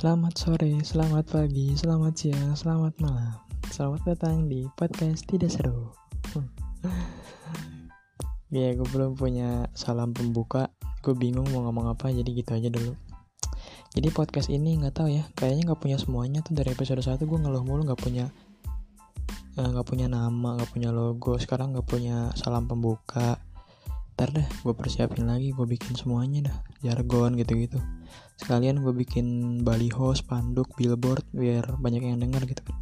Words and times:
Selamat 0.00 0.32
sore, 0.32 0.80
selamat 0.80 1.28
pagi, 1.28 1.76
selamat 1.76 2.16
siang, 2.16 2.56
selamat 2.56 3.04
malam. 3.04 3.36
Selamat 3.68 4.00
datang 4.08 4.48
di 4.48 4.64
podcast 4.72 5.28
Tidak 5.28 5.52
Seru. 5.52 5.92
Ya, 8.48 8.72
gue 8.72 8.88
belum 8.96 9.12
punya 9.12 9.68
salam 9.76 10.16
pembuka. 10.16 10.72
Gue 11.04 11.12
bingung 11.12 11.44
mau 11.52 11.68
ngomong 11.68 11.92
apa, 11.92 12.08
jadi 12.08 12.32
gitu 12.32 12.48
aja 12.48 12.72
dulu. 12.72 12.96
Jadi 13.92 14.08
podcast 14.08 14.48
ini 14.48 14.80
nggak 14.80 15.04
tahu 15.04 15.12
ya 15.12 15.28
Kayaknya 15.36 15.68
nggak 15.68 15.80
punya 15.84 16.00
semuanya 16.00 16.40
tuh. 16.40 16.56
Dari 16.56 16.72
episode 16.72 17.04
1 17.04 17.20
Gue 17.20 17.36
ngeluh 17.36 17.60
mulu 17.60 17.84
nggak 17.84 18.00
punya 18.00 18.32
eh, 19.60 19.68
nggak 19.68 19.84
punya 19.84 20.08
nama, 20.08 20.56
nggak 20.56 20.72
punya 20.72 20.96
logo. 20.96 21.36
Sekarang 21.36 21.76
nggak 21.76 21.84
punya 21.84 22.32
salam 22.40 22.64
pembuka 22.64 23.36
Ntar 24.20 24.36
deh, 24.36 24.44
gue 24.44 24.76
persiapin 24.76 25.24
lagi 25.24 25.48
Gue 25.56 25.64
bikin 25.64 25.96
semuanya 25.96 26.52
dah 26.52 26.56
Jargon 26.84 27.40
gitu-gitu. 27.40 27.80
Sekalian 28.36 28.84
gue 28.84 28.92
bikin 28.92 29.24
baliho 29.64 30.12
spanduk 30.12 30.76
billboard 30.76 31.24
biar 31.32 31.80
banyak 31.80 32.04
yang 32.04 32.20
denger 32.20 32.44
gitu 32.52 32.68
kan. 32.68 32.76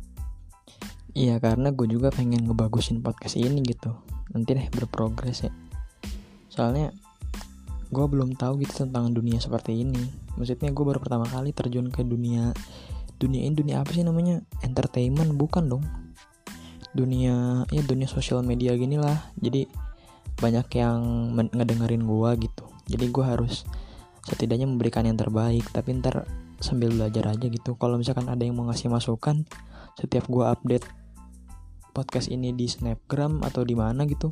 Iya 1.14 1.38
karena 1.38 1.70
gue 1.70 1.86
juga 1.86 2.10
pengen 2.10 2.42
ngebagusin 2.42 3.06
podcast 3.06 3.38
ini 3.38 3.62
gitu. 3.62 3.94
Nanti 4.34 4.58
deh 4.58 4.66
berprogres 4.66 5.46
ya. 5.46 5.54
Soalnya 6.50 6.90
gue 7.86 8.06
belum 8.10 8.34
tahu 8.34 8.58
gitu 8.66 8.91
tentang 8.91 9.14
dunia 9.14 9.38
seperti 9.38 9.78
ini. 9.86 10.10
Maksudnya 10.34 10.74
gue 10.74 10.84
baru 10.91 10.98
pertama 10.98 11.30
kali 11.30 11.55
terjun 11.55 11.86
ke 11.94 12.02
dunia 12.02 12.50
dunia 13.14 13.46
ini 13.46 13.55
dunia 13.55 13.86
apa 13.86 13.94
sih 13.94 14.02
namanya? 14.02 14.42
Entertainment 14.66 15.38
bukan 15.38 15.70
dong. 15.70 15.86
Dunia 16.91 17.62
ya 17.70 17.82
dunia 17.86 18.10
sosial 18.10 18.42
media 18.42 18.74
gini 18.74 18.98
lah. 18.98 19.30
Jadi 19.38 19.88
banyak 20.38 20.66
yang 20.78 20.98
ngedengerin 21.34 22.02
gue 22.06 22.30
gitu. 22.48 22.65
Jadi 22.88 23.05
gue 23.10 23.24
harus 23.24 23.66
setidaknya 24.25 24.69
memberikan 24.69 25.05
yang 25.08 25.19
terbaik 25.19 25.67
tapi 25.72 25.98
ntar 25.98 26.28
sambil 26.62 26.91
belajar 26.95 27.30
aja 27.30 27.47
gitu. 27.47 27.75
Kalau 27.78 27.98
misalkan 27.98 28.27
ada 28.30 28.42
yang 28.42 28.58
mau 28.58 28.67
ngasih 28.70 28.91
masukan 28.91 29.47
setiap 29.98 30.27
gue 30.30 30.45
update 30.47 30.86
podcast 31.91 32.30
ini 32.30 32.55
di 32.55 32.70
snapgram 32.70 33.42
atau 33.42 33.67
di 33.67 33.75
mana 33.75 34.06
gitu 34.06 34.30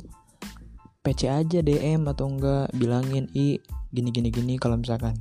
PC 1.03 1.27
aja 1.27 1.59
DM 1.63 2.07
atau 2.07 2.27
enggak 2.27 2.71
bilangin 2.75 3.27
i 3.35 3.59
gini 3.91 4.09
gini 4.11 4.31
gini. 4.31 4.55
Kalau 4.59 4.79
misalkan 4.79 5.15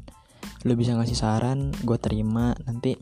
lo 0.66 0.74
bisa 0.74 0.94
ngasih 0.94 1.18
saran 1.18 1.70
gue 1.82 1.98
terima. 1.98 2.54
Nanti 2.66 2.98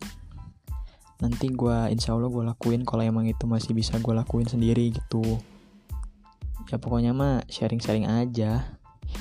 nanti 1.23 1.47
gue 1.48 1.89
insya 1.89 2.13
Allah 2.13 2.29
gue 2.29 2.45
lakuin 2.45 2.85
kalau 2.85 3.01
emang 3.01 3.25
itu 3.25 3.48
masih 3.48 3.73
bisa 3.73 3.97
gue 4.03 4.13
lakuin 4.13 4.45
sendiri 4.45 4.93
gitu 4.93 5.41
ya 6.69 6.77
pokoknya 6.81 7.12
mah 7.12 7.45
sharing-sharing 7.48 8.07
aja. 8.09 8.79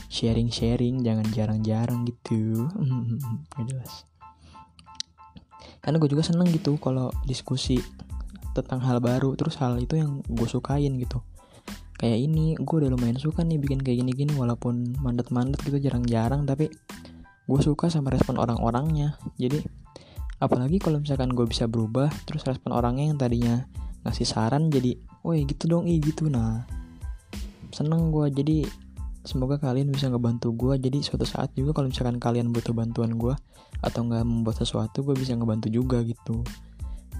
Sharing-sharing 0.10 1.04
jangan 1.04 1.28
jarang-jarang 1.32 2.08
gitu. 2.08 2.68
Gak 3.52 3.66
jelas. 3.70 4.08
Karena 5.84 6.00
gue 6.00 6.10
juga 6.10 6.24
seneng 6.24 6.48
gitu 6.48 6.80
kalau 6.80 7.12
diskusi 7.28 7.76
tentang 8.56 8.80
hal 8.86 9.04
baru 9.04 9.36
terus 9.36 9.60
hal 9.60 9.76
itu 9.82 10.00
yang 10.00 10.24
gue 10.24 10.48
sukain 10.48 10.96
gitu. 10.96 11.20
Kayak 12.00 12.20
ini 12.24 12.56
gue 12.56 12.76
udah 12.80 12.90
lumayan 12.92 13.20
suka 13.20 13.44
nih 13.44 13.60
bikin 13.60 13.84
kayak 13.84 14.06
gini-gini 14.06 14.32
walaupun 14.36 14.96
mandet-mandet 15.04 15.60
gitu 15.66 15.80
jarang-jarang 15.84 16.48
tapi 16.48 16.72
gue 17.44 17.60
suka 17.60 17.92
sama 17.92 18.16
respon 18.16 18.40
orang-orangnya. 18.40 19.20
Jadi 19.36 19.60
apalagi 20.40 20.80
kalau 20.80 21.04
misalkan 21.04 21.36
gue 21.36 21.44
bisa 21.48 21.68
berubah 21.68 22.08
terus 22.24 22.48
respon 22.48 22.72
orangnya 22.72 23.12
yang 23.12 23.20
tadinya 23.20 23.56
ngasih 24.04 24.28
saran 24.28 24.68
jadi 24.68 24.96
woi 25.24 25.44
gitu 25.44 25.68
dong 25.68 25.88
i 25.88 26.00
gitu. 26.00 26.32
Nah 26.32 26.64
seneng 27.74 28.14
gue 28.14 28.30
jadi 28.30 28.58
semoga 29.26 29.58
kalian 29.58 29.90
bisa 29.90 30.12
ngebantu 30.12 30.54
gue 30.54 30.78
jadi 30.78 31.00
suatu 31.02 31.26
saat 31.26 31.50
juga 31.58 31.74
kalau 31.74 31.90
misalkan 31.90 32.22
kalian 32.22 32.54
butuh 32.54 32.76
bantuan 32.76 33.18
gue 33.18 33.34
atau 33.82 34.00
nggak 34.06 34.24
membuat 34.24 34.62
sesuatu 34.62 35.02
gue 35.02 35.18
bisa 35.18 35.34
ngebantu 35.34 35.68
juga 35.74 36.06
gitu. 36.06 36.46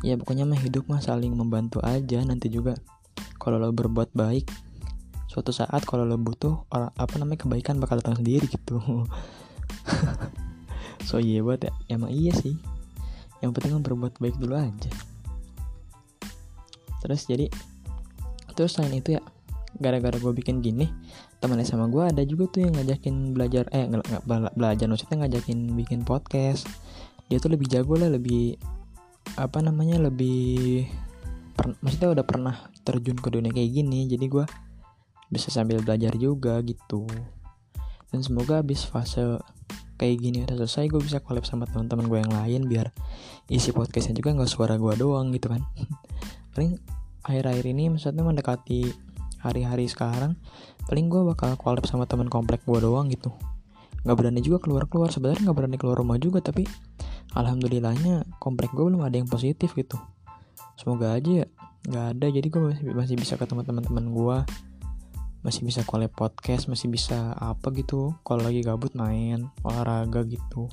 Ya 0.06 0.20
pokoknya 0.20 0.46
mah 0.46 0.60
hidup 0.60 0.86
mah 0.92 1.02
saling 1.02 1.34
membantu 1.34 1.80
aja. 1.82 2.22
Nanti 2.22 2.52
juga 2.52 2.78
kalau 3.42 3.58
lo 3.58 3.74
berbuat 3.74 4.14
baik 4.14 4.46
suatu 5.32 5.50
saat 5.50 5.82
kalau 5.90 6.06
lo 6.06 6.20
butuh 6.22 6.70
orang 6.70 6.94
apa 6.94 7.16
namanya 7.18 7.50
kebaikan 7.50 7.82
bakal 7.82 7.98
datang 7.98 8.22
sendiri 8.22 8.46
gitu. 8.46 8.78
So 11.04 11.20
iya 11.20 11.44
buat 11.44 11.60
ya. 11.60 11.72
Emang 11.92 12.10
iya 12.10 12.32
sih. 12.32 12.56
Yang 13.44 13.60
penting 13.60 13.72
kan 13.76 13.84
berbuat 13.84 14.24
baik 14.24 14.40
dulu 14.40 14.56
aja. 14.56 14.92
Terus 17.04 17.28
jadi 17.28 17.52
terus 18.56 18.78
selain 18.78 18.96
itu 18.96 19.20
ya 19.20 19.22
gara-gara 19.78 20.16
gue 20.18 20.34
bikin 20.34 20.62
gini 20.62 20.86
teman 21.42 21.60
sama 21.66 21.90
gue 21.90 22.04
ada 22.06 22.22
juga 22.24 22.48
tuh 22.48 22.70
yang 22.70 22.74
ngajakin 22.78 23.36
belajar 23.36 23.68
eh 23.74 23.90
nggak 23.90 24.56
belajar 24.56 24.86
maksudnya 24.88 25.26
ngajakin 25.26 25.76
bikin 25.76 26.02
podcast. 26.08 26.70
Dia 27.28 27.42
tuh 27.42 27.52
lebih 27.52 27.68
jago 27.68 27.98
lah 27.98 28.08
lebih 28.12 28.56
apa 29.40 29.60
namanya 29.64 29.98
lebih 30.08 30.86
per, 31.56 31.74
maksudnya 31.80 32.14
udah 32.14 32.26
pernah 32.28 32.56
terjun 32.84 33.18
ke 33.18 33.28
dunia 33.32 33.50
kayak 33.50 33.72
gini 33.72 34.06
jadi 34.06 34.26
gue 34.28 34.46
bisa 35.34 35.50
sambil 35.50 35.82
belajar 35.82 36.14
juga 36.16 36.62
gitu. 36.62 37.10
Dan 38.14 38.22
semoga 38.22 38.62
habis 38.62 38.86
fase 38.86 39.42
kayak 39.98 40.22
gini 40.22 40.38
udah 40.46 40.64
selesai 40.64 40.86
gue 40.90 41.02
bisa 41.02 41.18
collab 41.24 41.48
sama 41.48 41.66
teman-teman 41.66 42.06
gue 42.06 42.20
yang 42.22 42.34
lain 42.34 42.62
biar 42.70 42.88
isi 43.50 43.74
podcastnya 43.74 44.20
juga 44.20 44.36
nggak 44.38 44.52
suara 44.52 44.78
gue 44.78 44.94
doang 44.96 45.34
gitu 45.34 45.50
kan. 45.50 45.66
Paling 46.54 46.78
akhir-akhir 47.24 47.66
ini 47.68 47.90
maksudnya 47.90 48.24
mendekati 48.24 49.13
hari-hari 49.44 49.92
sekarang 49.92 50.40
paling 50.88 51.12
gue 51.12 51.22
bakal 51.36 51.60
collab 51.60 51.84
sama 51.84 52.08
teman 52.08 52.32
komplek 52.32 52.64
gue 52.64 52.80
doang 52.80 53.12
gitu. 53.12 53.36
Nggak 54.08 54.16
berani 54.16 54.40
juga 54.40 54.58
keluar 54.64 54.88
keluar 54.88 55.12
sebenarnya 55.12 55.52
nggak 55.52 55.58
berani 55.60 55.78
keluar 55.78 56.00
rumah 56.00 56.16
juga 56.16 56.40
tapi 56.40 56.64
alhamdulillahnya 57.36 58.24
komplek 58.40 58.72
gue 58.72 58.84
belum 58.88 59.04
ada 59.04 59.20
yang 59.20 59.28
positif 59.28 59.76
gitu. 59.76 60.00
Semoga 60.80 61.14
aja 61.14 61.44
ya 61.44 61.48
nggak 61.84 62.06
ada 62.16 62.26
jadi 62.32 62.48
gue 62.48 62.62
masih 62.64 62.84
masih 62.96 63.16
bisa 63.20 63.36
ketemu 63.36 63.68
teman-teman 63.68 64.06
gue 64.16 64.38
masih 65.44 65.68
bisa 65.68 65.84
collab 65.84 66.16
podcast 66.16 66.72
masih 66.72 66.88
bisa 66.88 67.36
apa 67.36 67.68
gitu 67.76 68.16
kalau 68.24 68.48
lagi 68.48 68.64
gabut 68.64 68.96
main 68.96 69.52
olahraga 69.68 70.24
gitu. 70.24 70.72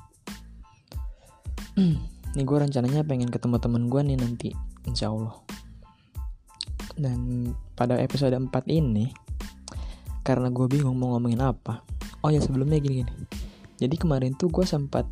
Nih 2.38 2.46
gue 2.46 2.58
rencananya 2.62 3.02
pengen 3.02 3.26
ketemu 3.26 3.58
temen 3.58 3.90
gue 3.90 4.00
nih 4.06 4.18
nanti 4.18 4.50
insya 4.86 5.10
Allah. 5.10 5.34
Dan 6.94 7.50
pada 7.80 7.96
episode 7.96 8.36
4 8.36 8.52
ini 8.68 9.08
karena 10.20 10.52
gue 10.52 10.68
bingung 10.68 11.00
mau 11.00 11.16
ngomongin 11.16 11.40
apa. 11.40 11.80
Oh 12.20 12.28
ya 12.28 12.44
sebelumnya 12.44 12.76
gini 12.76 13.00
gini 13.00 13.40
jadi 13.80 13.96
kemarin 13.96 14.36
tuh 14.36 14.52
gue 14.52 14.68
sempat 14.68 15.08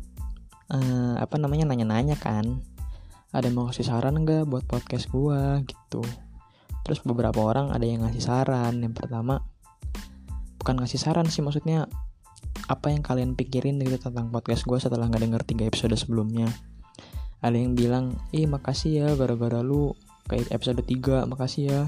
uh, 0.69 1.17
apa 1.17 1.35
namanya 1.41 1.73
nanya-nanya 1.73 2.13
kan. 2.21 2.61
Ada 3.33 3.49
yang 3.49 3.57
mau 3.57 3.65
kasih 3.73 3.89
saran 3.89 4.21
nggak 4.21 4.45
buat 4.45 4.69
podcast 4.69 5.09
gue 5.09 5.65
gitu. 5.65 6.05
Terus 6.85 7.01
beberapa 7.01 7.41
orang 7.41 7.73
ada 7.73 7.81
yang 7.81 8.05
ngasih 8.05 8.21
saran. 8.21 8.77
Yang 8.85 9.01
pertama 9.01 9.41
bukan 10.61 10.85
ngasih 10.85 11.01
saran 11.01 11.25
sih 11.33 11.41
maksudnya 11.41 11.89
apa 12.69 12.93
yang 12.93 13.01
kalian 13.01 13.33
pikirin 13.33 13.81
gitu 13.81 13.97
tentang 13.97 14.29
podcast 14.29 14.61
gue 14.69 14.77
setelah 14.77 15.09
nggak 15.09 15.25
denger 15.25 15.41
tiga 15.49 15.63
episode 15.65 15.97
sebelumnya. 15.97 16.45
Ada 17.41 17.57
yang 17.57 17.73
bilang 17.73 18.21
ih 18.29 18.45
makasih 18.45 18.91
ya 19.01 19.07
gara-gara 19.17 19.65
lu 19.65 19.97
kayak 20.29 20.53
episode 20.53 20.85
3 20.85 21.25
makasih 21.25 21.63
ya 21.65 21.81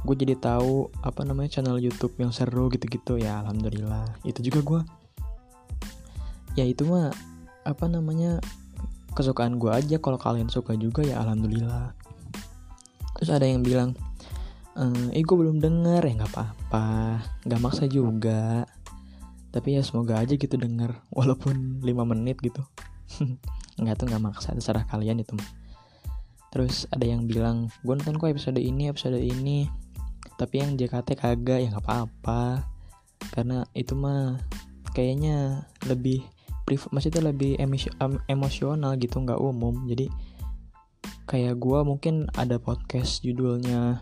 gue 0.00 0.16
jadi 0.16 0.34
tahu 0.36 0.88
apa 1.04 1.22
namanya 1.28 1.60
channel 1.60 1.76
YouTube 1.76 2.16
yang 2.16 2.32
seru 2.32 2.72
gitu-gitu. 2.72 3.20
Ya 3.20 3.44
alhamdulillah. 3.44 4.16
Itu 4.24 4.40
juga 4.40 4.60
gue 4.64 4.80
ya 6.58 6.66
itu 6.66 6.82
mah 6.82 7.14
apa 7.62 7.84
namanya 7.86 8.40
kesukaan 9.12 9.60
gue 9.60 9.70
aja. 9.70 9.96
Kalau 10.00 10.16
kalian 10.16 10.48
suka 10.48 10.72
juga 10.76 11.04
ya 11.04 11.20
alhamdulillah. 11.20 11.92
Terus 13.20 13.30
ada 13.30 13.44
yang 13.44 13.60
bilang 13.60 13.92
eh 15.12 15.20
gue 15.20 15.36
belum 15.36 15.60
denger. 15.60 16.00
Ya 16.00 16.12
nggak 16.24 16.32
apa-apa. 16.32 16.86
Nggak 17.44 17.60
maksa 17.60 17.84
juga. 17.84 18.64
Tapi 19.50 19.76
ya 19.76 19.82
semoga 19.82 20.16
aja 20.22 20.38
gitu 20.38 20.54
denger 20.54 20.94
walaupun 21.18 21.84
5 21.84 22.12
menit 22.16 22.38
gitu. 22.40 22.62
Nggak 23.80 23.96
tuh 23.96 24.06
nggak 24.12 24.22
maksa. 24.22 24.54
Terserah 24.54 24.86
kalian 24.86 25.24
itu 25.24 25.34
terus 26.50 26.84
ada 26.90 27.06
yang 27.06 27.30
bilang 27.30 27.70
gue 27.86 27.94
nonton 27.94 28.18
kok 28.18 28.26
episode 28.26 28.58
ini 28.58 28.90
episode 28.90 29.16
ini 29.16 29.70
tapi 30.40 30.64
yang 30.64 30.80
JKT 30.80 31.20
kagak 31.20 31.60
ya 31.60 31.68
nggak 31.68 31.84
apa-apa. 31.84 32.64
Karena 33.36 33.68
itu 33.76 33.92
mah 33.92 34.40
kayaknya 34.96 35.68
lebih 35.84 36.24
priv 36.64 36.88
maksudnya 36.88 37.28
lebih 37.28 37.60
emosional 38.24 38.96
gitu 38.96 39.20
nggak 39.20 39.36
umum. 39.36 39.84
Jadi 39.84 40.08
kayak 41.28 41.60
gue 41.60 41.78
mungkin 41.84 42.32
ada 42.32 42.56
podcast 42.56 43.20
judulnya 43.20 44.00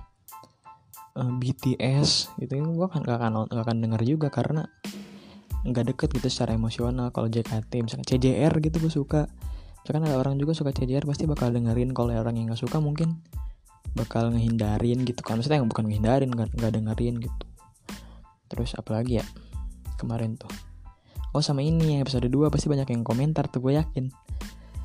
uh, 1.18 1.20
eh, 1.26 1.32
BTS 1.42 2.38
gitu. 2.38 2.54
Gue 2.62 2.86
kan 2.86 3.02
gak 3.02 3.18
akan 3.18 3.50
gak 3.50 3.64
akan 3.66 3.76
denger 3.82 4.02
juga 4.06 4.30
karena 4.30 4.70
nggak 5.66 5.92
deket 5.92 6.08
gitu 6.14 6.30
secara 6.30 6.54
emosional. 6.54 7.10
Kalau 7.10 7.26
JKT 7.26 7.72
misalnya 7.82 8.06
CJR 8.06 8.54
gitu 8.62 8.78
gue 8.78 8.92
suka. 8.94 9.26
Misalkan 9.82 10.06
ada 10.06 10.16
orang 10.22 10.38
juga 10.38 10.54
suka 10.54 10.70
CJR 10.70 11.02
pasti 11.02 11.26
bakal 11.26 11.50
dengerin. 11.50 11.90
Kalau 11.90 12.14
orang 12.14 12.38
yang 12.38 12.54
nggak 12.54 12.62
suka 12.62 12.78
mungkin 12.78 13.18
bakal 13.98 14.30
ngehindarin 14.30 15.02
gitu 15.02 15.20
kan. 15.26 15.42
Maksudnya 15.42 15.66
bukan 15.66 15.90
ngehindarin 15.90 16.30
nggak 16.30 16.72
dengerin 16.78 17.18
gitu. 17.18 17.44
Terus 18.46 18.78
apalagi 18.78 19.18
ya 19.18 19.26
kemarin 19.98 20.38
tuh. 20.38 20.48
Oh 21.36 21.44
sama 21.44 21.60
ini 21.60 21.98
yang 21.98 22.06
episode 22.06 22.30
2 22.30 22.48
pasti 22.48 22.70
banyak 22.70 22.88
yang 22.88 23.02
komentar 23.04 23.50
tuh 23.50 23.60
gue 23.60 23.76
yakin. 23.76 24.08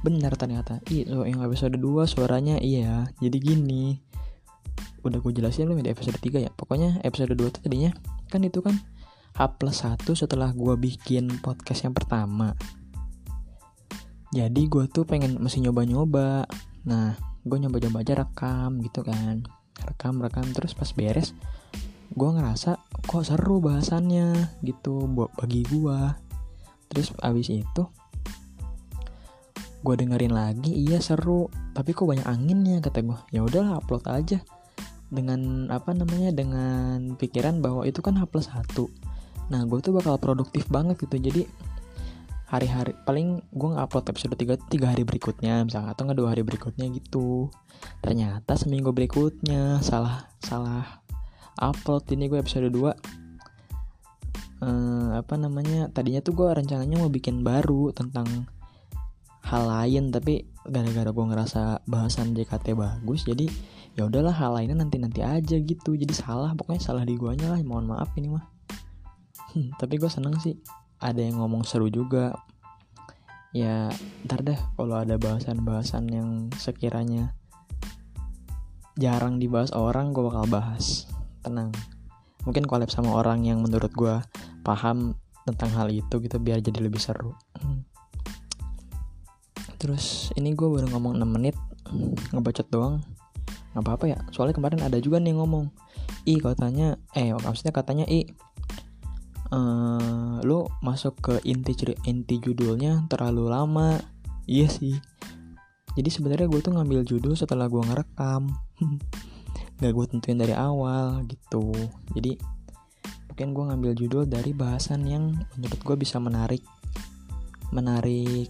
Benar 0.04 0.36
ternyata. 0.36 0.83
Iya 0.92 1.24
yang 1.24 1.39
episode 1.45 1.80
2 1.80 2.10
suaranya 2.10 2.60
iya. 2.60 3.07
Jadi 3.21 3.38
gini. 3.39 3.95
Udah 5.06 5.24
gue 5.24 5.31
jelasin 5.31 5.69
belum 5.69 5.86
di 5.86 5.94
episode 5.94 6.19
3 6.19 6.44
ya? 6.44 6.51
Pokoknya 6.51 7.00
episode 7.07 7.31
2 7.31 7.54
tuh 7.54 7.62
tadinya 7.63 7.94
kan 8.27 8.44
itu 8.44 8.60
kan 8.60 8.75
H 9.33 9.42
plus 9.56 9.86
1 9.86 10.04
setelah 10.13 10.51
gue 10.51 10.75
bikin 10.75 11.39
podcast 11.39 11.88
yang 11.88 11.95
pertama. 11.95 12.57
Jadi 14.33 14.65
gue 14.65 14.89
tuh 14.89 15.06
pengen 15.06 15.39
masih 15.39 15.63
nyoba-nyoba. 15.63 16.50
Nah 16.83 17.32
gue 17.44 17.57
nyoba-nyoba 17.60 18.01
aja 18.01 18.13
rekam 18.24 18.80
gitu 18.81 19.04
kan. 19.04 19.44
Rekam 19.84 20.19
rekam 20.24 20.48
terus 20.56 20.74
pas 20.74 20.90
beres 20.95 21.36
gue 22.13 22.30
ngerasa 22.30 22.78
kok 23.10 23.25
seru 23.25 23.57
bahasannya 23.57 24.62
gitu 24.62 25.10
buat 25.10 25.34
bagi 25.34 25.66
gue 25.66 26.00
terus 26.86 27.10
abis 27.25 27.50
itu 27.50 27.84
gue 29.81 29.95
dengerin 29.98 30.30
lagi 30.30 30.69
iya 30.69 31.01
seru 31.01 31.50
tapi 31.74 31.92
kok 31.92 32.06
banyak 32.06 32.24
anginnya 32.30 32.78
kata 32.86 33.01
gue 33.01 33.18
ya 33.34 33.42
udahlah 33.44 33.81
upload 33.81 34.06
aja. 34.07 34.39
Dengan 35.13 35.69
apa 35.69 35.94
namanya 35.94 36.34
dengan 36.34 37.13
pikiran 37.22 37.62
bahwa 37.62 37.86
itu 37.86 38.01
kan 38.01 38.18
H 38.18 38.25
satu. 38.50 38.89
Nah 39.54 39.62
gue 39.69 39.78
tuh 39.78 39.94
bakal 39.94 40.18
produktif 40.18 40.66
banget 40.74 40.98
gitu 41.06 41.22
jadi 41.22 41.42
hari-hari 42.53 42.94
paling 43.01 43.41
gue 43.50 43.69
ngupload 43.73 44.13
episode 44.13 44.38
3 44.38 44.69
tiga 44.69 44.94
hari 44.94 45.01
berikutnya 45.01 45.65
misalnya 45.65 45.97
atau 45.97 46.05
nggak 46.05 46.19
dua 46.21 46.29
hari 46.38 46.45
berikutnya 46.45 46.85
gitu. 46.94 47.50
Ternyata 48.05 48.53
seminggu 48.53 48.94
berikutnya 48.94 49.81
salah 49.81 50.29
salah 50.38 51.01
upload. 51.57 52.05
Ini 52.13 52.29
gue 52.29 52.38
episode 52.38 52.69
2 52.69 52.77
uh, 54.61 55.09
apa 55.17 55.33
namanya 55.33 55.89
tadinya 55.89 56.21
tuh 56.21 56.38
gue 56.38 56.50
rencananya 56.53 57.01
mau 57.01 57.09
bikin 57.09 57.41
baru 57.41 57.89
tentang 57.89 58.45
hal 59.44 59.63
lain 59.65 60.13
tapi 60.13 60.45
gara-gara 60.69 61.09
gue 61.09 61.25
ngerasa 61.25 61.83
bahasan 61.89 62.31
JKT 62.31 62.77
bagus 62.77 63.27
jadi 63.27 63.50
ya 63.97 64.07
udahlah 64.07 64.31
hal 64.31 64.55
lainnya 64.55 64.77
nanti 64.77 65.01
nanti 65.01 65.25
aja 65.25 65.57
gitu. 65.57 65.97
Jadi 65.97 66.13
salah 66.13 66.53
pokoknya 66.53 66.85
salah 66.85 67.01
di 67.01 67.17
guanya 67.17 67.50
lah 67.50 67.57
mohon 67.65 67.89
maaf 67.89 68.13
ini 68.13 68.29
mah. 68.29 68.45
Hmm, 69.57 69.73
tapi 69.81 69.97
gue 69.97 70.09
seneng 70.09 70.38
sih 70.38 70.53
ada 71.03 71.19
yang 71.19 71.44
ngomong 71.44 71.67
seru 71.67 71.91
juga. 71.91 72.31
Ya 73.51 73.91
ntar 74.25 74.41
deh 74.41 74.57
kalau 74.79 75.03
ada 75.03 75.19
bahasan-bahasan 75.19 76.09
yang 76.09 76.29
sekiranya 76.55 77.35
jarang 78.97 79.38
dibahas 79.38 79.75
orang 79.75 80.15
gue 80.15 80.23
bakal 80.23 80.47
bahas. 80.47 81.05
Tenang. 81.44 81.75
Mungkin 82.47 82.63
collab 82.65 82.89
sama 82.89 83.13
orang 83.13 83.44
yang 83.44 83.59
menurut 83.59 83.91
gue 83.94 84.15
paham 84.63 85.19
tentang 85.44 85.75
hal 85.75 85.91
itu 85.91 86.23
gitu 86.23 86.39
biar 86.39 86.63
jadi 86.63 86.79
lebih 86.79 87.03
seru. 87.03 87.35
Terus 89.77 90.31
ini 90.39 90.55
gue 90.55 90.65
baru 90.65 90.88
ngomong 90.95 91.19
6 91.19 91.27
menit 91.27 91.59
ngebacot 92.31 92.67
doang. 92.71 93.03
Nggak 93.75 93.83
apa-apa 93.83 94.05
ya 94.07 94.19
soalnya 94.31 94.55
kemarin 94.55 94.79
ada 94.79 94.97
juga 94.97 95.19
nih 95.19 95.35
ngomong. 95.35 95.67
I 96.23 96.39
katanya 96.39 96.95
eh 97.13 97.35
maksudnya 97.35 97.75
katanya 97.75 98.07
i 98.07 98.23
uh, 99.53 100.41
lo 100.41 100.73
masuk 100.81 101.13
ke 101.21 101.33
inti 101.45 101.77
inti 102.09 102.35
judulnya 102.41 103.05
terlalu 103.07 103.53
lama. 103.53 104.01
Iya 104.50 104.67
sih. 104.67 104.97
Jadi 105.94 106.09
sebenarnya 106.09 106.50
gue 106.50 106.59
tuh 106.59 106.73
ngambil 106.73 107.05
judul 107.05 107.38
setelah 107.38 107.69
gue 107.69 107.79
ngerekam. 107.79 108.50
Gak 109.79 109.94
gue 109.94 110.05
tentuin 110.09 110.39
dari 110.41 110.57
awal 110.57 111.21
gitu. 111.29 111.69
Jadi 112.17 112.35
mungkin 113.29 113.47
gue 113.53 113.63
ngambil 113.69 113.91
judul 113.97 114.23
dari 114.25 114.51
bahasan 114.53 115.05
yang 115.05 115.38
menurut 115.57 115.79
gue 115.81 115.95
bisa 115.97 116.17
menarik 116.17 116.61
menarik 117.69 118.50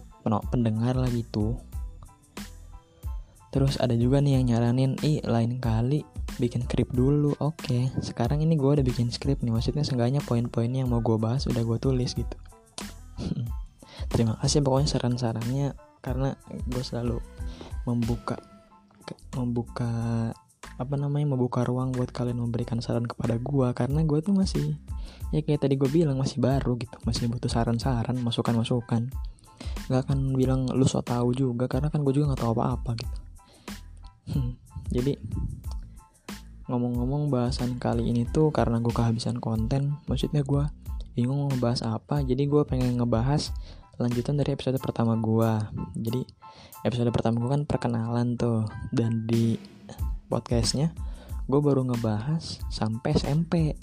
pendengar 0.51 0.95
lah 0.95 1.11
gitu. 1.11 1.59
Terus 3.53 3.77
ada 3.77 3.93
juga 3.93 4.17
nih 4.23 4.39
yang 4.39 4.55
nyaranin 4.55 4.97
ih 5.05 5.21
lain 5.21 5.59
kali 5.61 6.01
bikin 6.41 6.65
skrip 6.65 6.89
dulu 6.91 7.37
oke. 7.37 7.93
Sekarang 8.01 8.41
ini 8.41 8.57
gue 8.57 8.81
udah 8.81 8.85
bikin 8.85 9.13
skrip 9.13 9.41
nih 9.45 9.53
maksudnya 9.53 9.85
seenggaknya 9.85 10.21
poin-poin 10.23 10.69
yang 10.69 10.89
mau 10.89 11.03
gue 11.03 11.17
bahas 11.21 11.45
udah 11.45 11.61
gue 11.61 11.77
tulis 11.77 12.11
gitu. 12.13 12.37
Terima 14.13 14.37
kasih 14.41 14.65
pokoknya 14.65 14.89
saran-sarannya 14.89 15.67
karena 16.03 16.35
gue 16.49 16.83
selalu 16.83 17.17
membuka 17.87 18.39
membuka 19.35 19.91
apa 20.73 20.95
namanya 20.97 21.37
membuka 21.37 21.61
ruang 21.61 21.93
buat 21.93 22.09
kalian 22.09 22.41
memberikan 22.41 22.81
saran 22.81 23.05
kepada 23.05 23.37
gue 23.37 23.67
karena 23.77 24.01
gue 24.01 24.19
tuh 24.25 24.33
masih 24.33 24.73
ya 25.29 25.45
kayak 25.45 25.69
tadi 25.69 25.77
gue 25.77 25.87
bilang 25.91 26.17
masih 26.17 26.41
baru 26.41 26.75
gitu 26.81 26.97
masih 27.05 27.29
butuh 27.29 27.51
saran-saran 27.51 28.17
masukan-masukan. 28.19 29.13
Nggak 29.87 30.01
akan 30.09 30.33
bilang 30.33 30.65
lu 30.73 30.87
so 30.89 31.05
tau 31.05 31.29
juga 31.31 31.69
karena 31.69 31.93
kan 31.93 32.01
gue 32.01 32.13
juga 32.15 32.33
nggak 32.33 32.41
tahu 32.41 32.51
apa-apa 32.57 32.91
gitu. 32.97 33.19
Hmm, 34.23 34.51
jadi 34.89 35.19
ngomong-ngomong 36.71 37.27
bahasan 37.27 37.75
kali 37.81 38.09
ini 38.09 38.23
tuh 38.29 38.49
karena 38.55 38.79
gue 38.79 38.93
kehabisan 38.93 39.37
konten 39.39 39.99
maksudnya 40.07 40.45
gue 40.47 40.63
bingung 41.13 41.45
mau 41.45 41.47
ngebahas 41.51 41.85
apa 41.99 42.23
jadi 42.23 42.47
gue 42.47 42.63
pengen 42.65 42.97
ngebahas 42.97 43.51
lanjutan 44.01 44.39
dari 44.39 44.55
episode 44.55 44.79
pertama 44.81 45.13
gue 45.19 45.51
jadi 45.99 46.21
episode 46.87 47.11
pertama 47.13 47.43
gue 47.43 47.51
kan 47.51 47.63
perkenalan 47.67 48.39
tuh 48.39 48.65
dan 48.95 49.27
di 49.29 49.59
podcastnya 50.31 50.95
gue 51.45 51.59
baru 51.59 51.83
ngebahas 51.83 52.63
sampai 52.71 53.11
SMP 53.13 53.75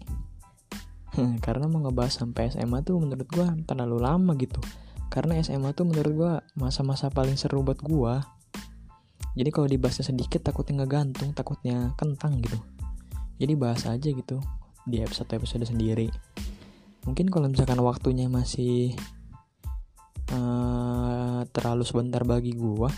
karena 1.44 1.66
mau 1.66 1.82
ngebahas 1.82 2.22
sampai 2.22 2.50
SMA 2.50 2.86
tuh 2.86 3.02
menurut 3.02 3.26
gue 3.26 3.46
terlalu 3.66 3.98
lama 3.98 4.32
gitu. 4.38 4.62
Karena 5.10 5.42
SMA 5.42 5.74
tuh 5.74 5.90
menurut 5.90 6.12
gue 6.14 6.32
masa-masa 6.54 7.10
paling 7.10 7.34
seru 7.34 7.66
buat 7.66 7.82
gue 7.82 8.14
jadi 9.38 9.50
kalau 9.54 9.70
dibahasnya 9.70 10.10
sedikit 10.10 10.42
takutnya 10.42 10.82
nggak 10.82 10.90
gantung 10.90 11.30
takutnya 11.30 11.94
kentang 11.94 12.42
gitu. 12.42 12.58
Jadi 13.38 13.52
bahas 13.56 13.86
aja 13.86 14.08
gitu 14.10 14.42
di 14.84 15.00
episode 15.00 15.30
episode 15.38 15.64
sendiri. 15.64 16.10
Mungkin 17.06 17.30
kalau 17.30 17.46
misalkan 17.48 17.80
waktunya 17.80 18.26
masih 18.26 18.92
uh, 20.34 21.46
terlalu 21.54 21.86
sebentar 21.86 22.26
bagi 22.26 22.52
gue 22.52 22.90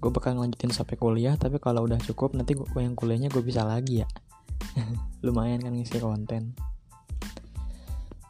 gue 0.00 0.10
bakal 0.12 0.36
ngelanjutin 0.36 0.72
sampai 0.72 0.96
kuliah. 1.00 1.34
Tapi 1.40 1.56
kalau 1.56 1.88
udah 1.88 2.00
cukup 2.04 2.36
nanti 2.36 2.56
gue 2.56 2.80
yang 2.80 2.96
kuliahnya 2.96 3.32
gue 3.32 3.40
bisa 3.40 3.64
lagi 3.64 4.04
ya. 4.04 4.08
Lumayan 5.24 5.64
kan 5.64 5.72
ngisi 5.72 5.96
konten. 5.96 6.52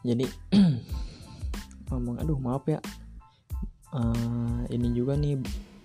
Jadi 0.07 0.25
ngomong 1.91 2.15
aduh 2.23 2.39
maaf 2.39 2.63
ya. 2.67 2.79
Uh, 3.91 4.63
ini 4.71 4.95
juga 4.95 5.19
nih 5.19 5.35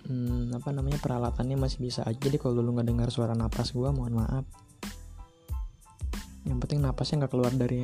hmm, 0.07 0.55
apa 0.55 0.69
namanya 0.71 0.97
peralatannya 1.03 1.59
masih 1.59 1.83
bisa 1.83 2.01
aja. 2.07 2.17
Jadi 2.17 2.39
kalau 2.39 2.63
lu 2.63 2.73
nggak 2.73 2.87
dengar 2.87 3.09
suara 3.11 3.35
napas 3.35 3.75
gue 3.75 3.89
mohon 3.91 4.23
maaf. 4.23 4.45
Yang 6.47 6.57
penting 6.63 6.79
napasnya 6.79 7.27
nggak 7.27 7.33
keluar 7.35 7.51
dari 7.51 7.83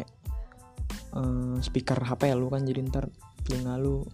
uh, 1.13 1.57
speaker 1.59 1.99
HP 1.99 2.31
lu 2.33 2.47
kan 2.47 2.63
jadi 2.63 2.79
ntar 2.87 3.11
telinga 3.43 3.75
lu 3.75 4.07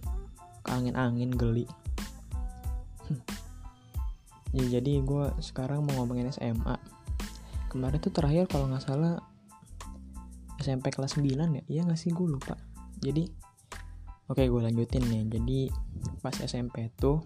ke 0.65 0.69
angin-angin 0.73 1.29
geli. 1.33 1.65
Ya 4.49 4.65
jadi 4.81 5.05
gue 5.05 5.29
sekarang 5.45 5.85
mau 5.85 6.01
ngomongin 6.01 6.33
SMA 6.33 6.73
kemarin 7.69 8.01
tuh 8.01 8.09
terakhir 8.09 8.49
kalau 8.49 8.65
nggak 8.65 8.81
salah 8.81 9.21
SMP 10.57 10.89
kelas 10.89 11.21
9 11.21 11.29
ya? 11.29 11.63
Iya 11.69 11.81
nggak 11.85 12.01
sih? 12.01 12.09
Gue 12.09 12.33
lupa. 12.33 12.57
Jadi 12.97 13.29
oke 14.25 14.41
gue 14.41 14.61
lanjutin 14.65 15.05
nih. 15.05 15.23
Jadi 15.29 15.59
pas 16.25 16.33
SMP 16.33 16.89
tuh 16.97 17.21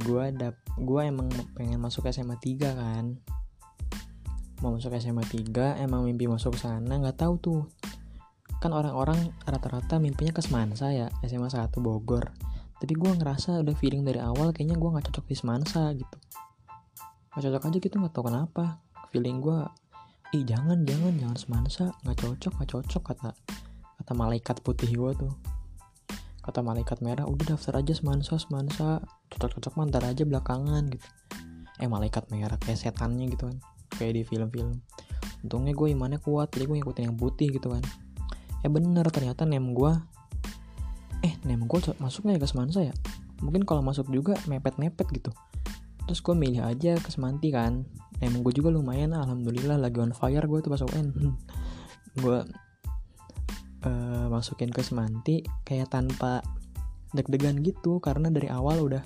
gue 0.00 0.24
dap 0.36 0.56
gue 0.76 1.00
emang 1.00 1.28
pengen 1.56 1.80
masuk 1.80 2.08
SMA 2.12 2.36
3 2.36 2.76
kan. 2.76 3.16
Mau 4.64 4.76
masuk 4.76 4.92
SMA 4.96 5.24
3 5.24 5.80
emang 5.84 6.04
mimpi 6.04 6.28
masuk 6.28 6.56
sana 6.56 7.00
nggak 7.00 7.16
tahu 7.20 7.34
tuh. 7.40 7.62
Kan 8.60 8.72
orang-orang 8.72 9.32
rata-rata 9.44 10.00
mimpinya 10.00 10.32
ke 10.32 10.40
Semansa 10.44 10.92
ya 10.92 11.08
SMA 11.24 11.48
1 11.48 11.72
Bogor. 11.80 12.32
Tapi 12.76 12.92
gue 12.92 13.10
ngerasa 13.16 13.64
udah 13.64 13.76
feeling 13.76 14.04
dari 14.04 14.20
awal 14.20 14.52
kayaknya 14.52 14.76
gue 14.76 14.90
nggak 14.92 15.08
cocok 15.08 15.24
di 15.32 15.36
semansa 15.36 15.96
gitu. 15.96 16.18
Nggak 17.32 17.42
cocok 17.48 17.62
aja 17.72 17.78
gitu 17.80 17.96
nggak 17.96 18.12
tau 18.12 18.24
kenapa. 18.28 18.84
Feeling 19.08 19.40
gue 19.40 19.64
ih 20.34 20.42
jangan 20.42 20.82
jangan 20.82 21.14
jangan 21.16 21.38
semansa 21.38 21.84
nggak 22.02 22.18
cocok 22.18 22.52
nggak 22.58 22.70
cocok 22.74 23.02
kata 23.14 23.30
kata 24.02 24.12
malaikat 24.12 24.58
putih 24.60 24.90
gue 24.90 25.12
tuh 25.14 25.32
kata 26.46 26.62
malaikat 26.62 27.02
merah 27.02 27.26
udah 27.26 27.58
daftar 27.58 27.82
aja 27.82 27.92
semansa 27.92 28.38
semansa. 28.38 29.02
Cocok 29.34 29.58
cocok 29.58 29.74
mantar 29.74 30.06
aja 30.06 30.22
belakangan 30.22 30.86
gitu. 30.86 31.06
Eh 31.82 31.90
malaikat 31.90 32.30
merah 32.30 32.54
kayak 32.62 32.78
setannya 32.78 33.26
gitu 33.26 33.50
kan. 33.50 33.58
Kayak 33.98 34.12
di 34.14 34.22
film-film. 34.22 34.78
Untungnya 35.42 35.74
gue 35.74 35.88
imannya 35.90 36.22
kuat 36.22 36.54
jadi 36.54 36.70
gue 36.70 36.78
ngikutin 36.78 37.04
yang 37.10 37.18
putih 37.18 37.50
gitu 37.50 37.74
kan. 37.74 37.82
Eh 38.62 38.70
bener 38.70 39.04
ternyata 39.10 39.42
nem 39.42 39.74
gue 39.74 39.92
eh 41.26 41.34
nem 41.42 41.58
gue 41.58 41.78
masuknya 41.98 42.38
ya 42.38 42.40
ke 42.40 42.48
Semansa 42.48 42.80
ya? 42.86 42.94
Mungkin 43.42 43.66
kalau 43.66 43.82
masuk 43.82 44.06
juga 44.14 44.38
mepet-mepet 44.46 45.10
gitu. 45.10 45.34
Terus 46.06 46.22
gue 46.22 46.34
milih 46.38 46.62
aja 46.62 46.94
ke 46.94 47.10
Semanti 47.10 47.50
kan. 47.50 47.82
Nem 48.22 48.38
gue 48.40 48.52
juga 48.54 48.70
lumayan 48.70 49.12
alhamdulillah 49.12 49.76
lagi 49.76 49.98
on 49.98 50.14
fire 50.14 50.46
gue 50.46 50.58
tuh 50.62 50.70
pas 50.70 50.80
UN 50.86 51.10
gue 52.22 52.38
uh, 53.86 54.26
masukin 54.28 54.74
ke 54.74 54.82
Semanti 54.82 55.46
kayak 55.62 55.94
tanpa 55.94 56.42
deg-degan 57.14 57.62
gitu 57.62 58.02
karena 58.02 58.28
dari 58.28 58.50
awal 58.50 58.82
udah 58.82 59.02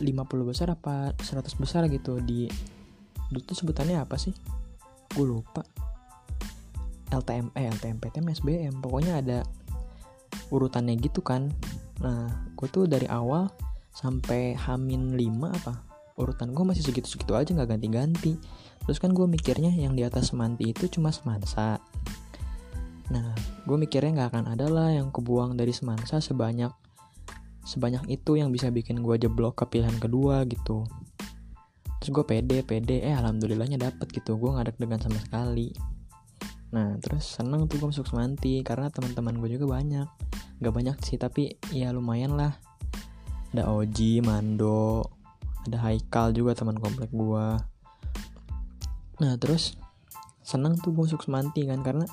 50 0.00 0.50
besar 0.50 0.72
apa 0.72 1.12
100 1.18 1.44
besar 1.60 1.82
gitu. 1.90 2.22
Di 2.22 2.48
tuh 3.44 3.56
sebutannya 3.58 3.98
apa 3.98 4.14
sih? 4.16 4.32
Gue 5.10 5.26
lupa. 5.26 5.66
LTM 7.14 7.54
eh 7.54 7.70
LTMPTM 7.70 8.26
SBM 8.34 8.74
pokoknya 8.82 9.22
ada 9.22 9.38
urutannya 10.50 10.98
gitu 10.98 11.22
kan. 11.22 11.50
Nah 12.02 12.50
gue 12.54 12.68
tuh 12.70 12.90
dari 12.90 13.06
awal 13.06 13.50
sampai 13.94 14.58
hamin 14.58 15.14
5 15.14 15.58
apa 15.62 15.74
urutan 16.14 16.54
gue 16.54 16.62
masih 16.66 16.82
segitu-segitu 16.86 17.34
aja 17.34 17.50
nggak 17.54 17.78
ganti-ganti. 17.78 18.38
Terus 18.86 18.98
kan 18.98 19.14
gue 19.14 19.26
mikirnya 19.26 19.70
yang 19.70 19.94
di 19.94 20.02
atas 20.02 20.34
semanti 20.34 20.70
itu 20.74 20.90
cuma 20.90 21.14
semansa 21.14 21.78
gue 23.64 23.76
mikirnya 23.76 24.12
nggak 24.20 24.28
akan 24.32 24.44
ada 24.52 24.66
lah 24.68 24.88
yang 24.92 25.08
kebuang 25.08 25.56
dari 25.56 25.72
semansa 25.72 26.20
sebanyak 26.20 26.70
sebanyak 27.64 28.04
itu 28.12 28.36
yang 28.36 28.52
bisa 28.52 28.68
bikin 28.68 29.00
gue 29.00 29.16
jeblok 29.16 29.56
ke 29.56 29.64
pilihan 29.72 29.96
kedua 29.96 30.44
gitu. 30.44 30.84
Terus 32.00 32.10
gue 32.12 32.24
pede 32.28 32.60
pede 32.60 33.00
eh 33.00 33.16
alhamdulillahnya 33.16 33.80
dapet 33.80 34.12
gitu. 34.12 34.36
Gue 34.36 34.52
nggak 34.52 34.76
deg-degan 34.76 35.00
sama 35.00 35.16
sekali. 35.16 35.72
Nah 36.76 37.00
terus 37.00 37.24
seneng 37.24 37.64
tuh 37.64 37.80
gue 37.80 37.88
masuk 37.88 38.04
semanti 38.04 38.60
karena 38.60 38.92
teman-teman 38.92 39.40
gue 39.40 39.56
juga 39.56 39.80
banyak. 39.80 40.08
Nggak 40.60 40.74
banyak 40.76 40.96
sih 41.00 41.16
tapi 41.16 41.56
ya 41.72 41.88
lumayan 41.96 42.36
lah. 42.36 42.52
Ada 43.56 43.72
Oji 43.72 44.20
Mando 44.20 45.08
ada 45.64 45.78
Haikal 45.80 46.36
juga 46.36 46.52
teman 46.52 46.76
komplek 46.76 47.10
gue 47.10 47.46
nah 49.22 49.32
terus 49.40 49.78
seneng 50.44 50.76
tuh 50.76 50.92
gue 50.92 51.08
masuk 51.08 51.24
semanti 51.24 51.64
kan 51.64 51.80
karena 51.80 52.04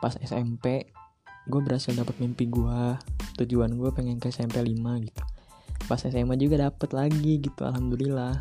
pas 0.00 0.12
SMP 0.20 0.90
gue 1.46 1.60
berhasil 1.62 1.94
dapat 1.94 2.18
mimpi 2.18 2.50
gue 2.50 2.80
tujuan 3.38 3.70
gue 3.78 3.90
pengen 3.94 4.18
ke 4.18 4.34
SMP 4.34 4.58
5 4.58 5.06
gitu. 5.06 5.22
Pas 5.86 6.00
SMA 6.02 6.34
juga 6.34 6.66
dapet 6.66 6.90
lagi 6.90 7.38
gitu 7.38 7.62
alhamdulillah. 7.62 8.34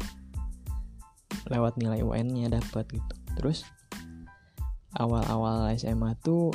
Lewat 1.45 1.77
nilai 1.77 2.01
UN 2.01 2.33
nya 2.33 2.47
dapet 2.49 2.89
gitu. 2.89 3.15
Terus 3.37 3.61
awal-awal 4.97 5.69
SMA 5.77 6.17
tuh 6.25 6.49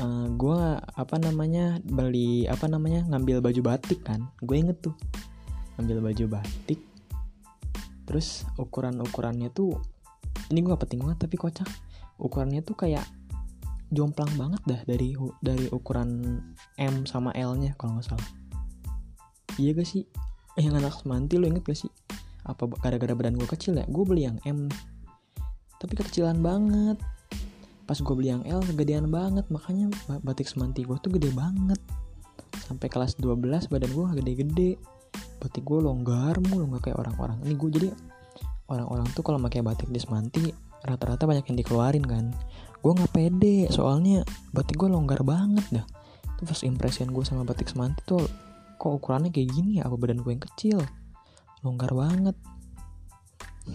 uh, 0.00 0.02
eh, 0.02 0.26
gue 0.34 0.60
apa 0.82 1.16
namanya 1.22 1.78
beli 1.86 2.50
apa 2.50 2.66
namanya 2.66 3.06
ngambil 3.06 3.38
baju 3.38 3.60
batik 3.62 4.02
kan. 4.02 4.26
Gue 4.42 4.58
inget 4.58 4.82
tuh 4.82 4.98
ngambil 5.78 6.10
baju 6.10 6.42
batik. 6.42 6.82
Terus 8.04 8.42
ukuran 8.58 8.98
ukurannya 8.98 9.54
tuh 9.54 9.78
ini 10.50 10.58
gue 10.66 10.74
penting 10.74 11.06
banget 11.06 11.30
tapi 11.30 11.38
kocak. 11.38 11.70
Ukurannya 12.18 12.66
tuh 12.66 12.74
kayak 12.74 13.06
jomplang 13.94 14.30
banget 14.34 14.60
dah 14.66 14.80
dari 14.84 15.14
dari 15.40 15.70
ukuran 15.70 16.42
M 16.76 17.06
sama 17.06 17.30
L 17.38 17.54
nya 17.56 17.72
kalau 17.78 17.96
nggak 17.98 18.06
salah. 18.10 18.28
Iya 19.54 19.70
gak 19.78 19.86
sih? 19.86 20.02
Yang 20.58 20.74
anak 20.82 20.94
semanti 20.98 21.38
lo 21.38 21.46
inget 21.46 21.62
gak 21.62 21.78
sih? 21.78 21.90
Apa 22.42 22.66
gara-gara 22.82 23.14
badan 23.14 23.38
gue 23.38 23.46
kecil 23.46 23.78
ya? 23.78 23.86
Gue 23.86 24.02
beli 24.02 24.26
yang 24.26 24.38
M. 24.42 24.66
Tapi 25.78 25.94
kekecilan 25.94 26.42
banget. 26.42 26.98
Pas 27.86 27.94
gue 27.94 28.14
beli 28.18 28.34
yang 28.34 28.42
L 28.42 28.66
kegedean 28.66 29.06
banget. 29.14 29.46
Makanya 29.46 29.94
batik 30.26 30.50
semanti 30.50 30.82
gue 30.82 30.98
tuh 30.98 31.14
gede 31.14 31.30
banget. 31.30 31.78
Sampai 32.66 32.90
kelas 32.90 33.14
12 33.22 33.70
badan 33.70 33.90
gue 33.94 34.04
gede-gede. 34.18 34.70
Batik 35.38 35.62
gue 35.62 35.78
longgar 35.78 36.34
mulu 36.42 36.74
nggak 36.74 36.90
kayak 36.90 36.98
orang-orang. 36.98 37.38
Ini 37.46 37.54
gue 37.54 37.70
jadi 37.70 37.88
orang-orang 38.66 39.06
tuh 39.14 39.22
kalau 39.22 39.38
pakai 39.38 39.62
batik 39.62 39.86
di 39.86 40.00
semanti 40.02 40.50
rata-rata 40.84 41.24
banyak 41.24 41.48
yang 41.48 41.56
dikeluarin 41.56 42.04
kan 42.04 42.24
gue 42.84 42.92
nggak 42.92 43.16
pede 43.16 43.64
soalnya 43.72 44.28
batik 44.52 44.76
gue 44.76 44.92
longgar 44.92 45.24
banget 45.24 45.64
dah. 45.72 45.86
Itu 46.36 46.44
first 46.44 46.68
impression 46.68 47.08
gue 47.16 47.24
sama 47.24 47.48
batik 47.48 47.72
semanti 47.72 48.04
tuh 48.04 48.20
kok 48.76 48.92
ukurannya 49.00 49.32
kayak 49.32 49.48
gini 49.56 49.80
ya? 49.80 49.88
Apa 49.88 49.96
badan 49.96 50.20
gue 50.20 50.36
yang 50.36 50.44
kecil? 50.44 50.78
Longgar 51.64 51.96
banget. 51.96 52.36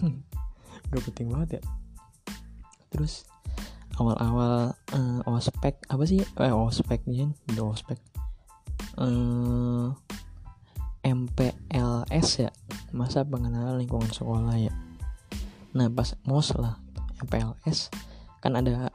Gak 0.94 1.02
penting 1.10 1.26
banget 1.26 1.58
ya. 1.58 1.62
Terus 2.94 3.26
awal-awal 3.98 4.78
uh, 4.94 5.20
ospek 5.26 5.82
apa 5.90 6.06
sih? 6.06 6.22
Eh 6.38 6.54
ospek 6.54 7.02
nih 7.10 7.34
udah 7.50 7.66
ospek. 7.66 7.98
Uh, 8.94 9.90
eh, 11.02 11.10
MPLS 11.10 12.46
ya? 12.46 12.54
Masa 12.94 13.26
pengenalan 13.26 13.74
lingkungan 13.74 14.06
sekolah 14.14 14.54
ya? 14.54 14.70
Nah 15.74 15.90
pas 15.90 16.14
mos 16.22 16.54
lah 16.54 16.78
MPLS 17.26 17.90
kan 18.40 18.56
ada 18.56 18.89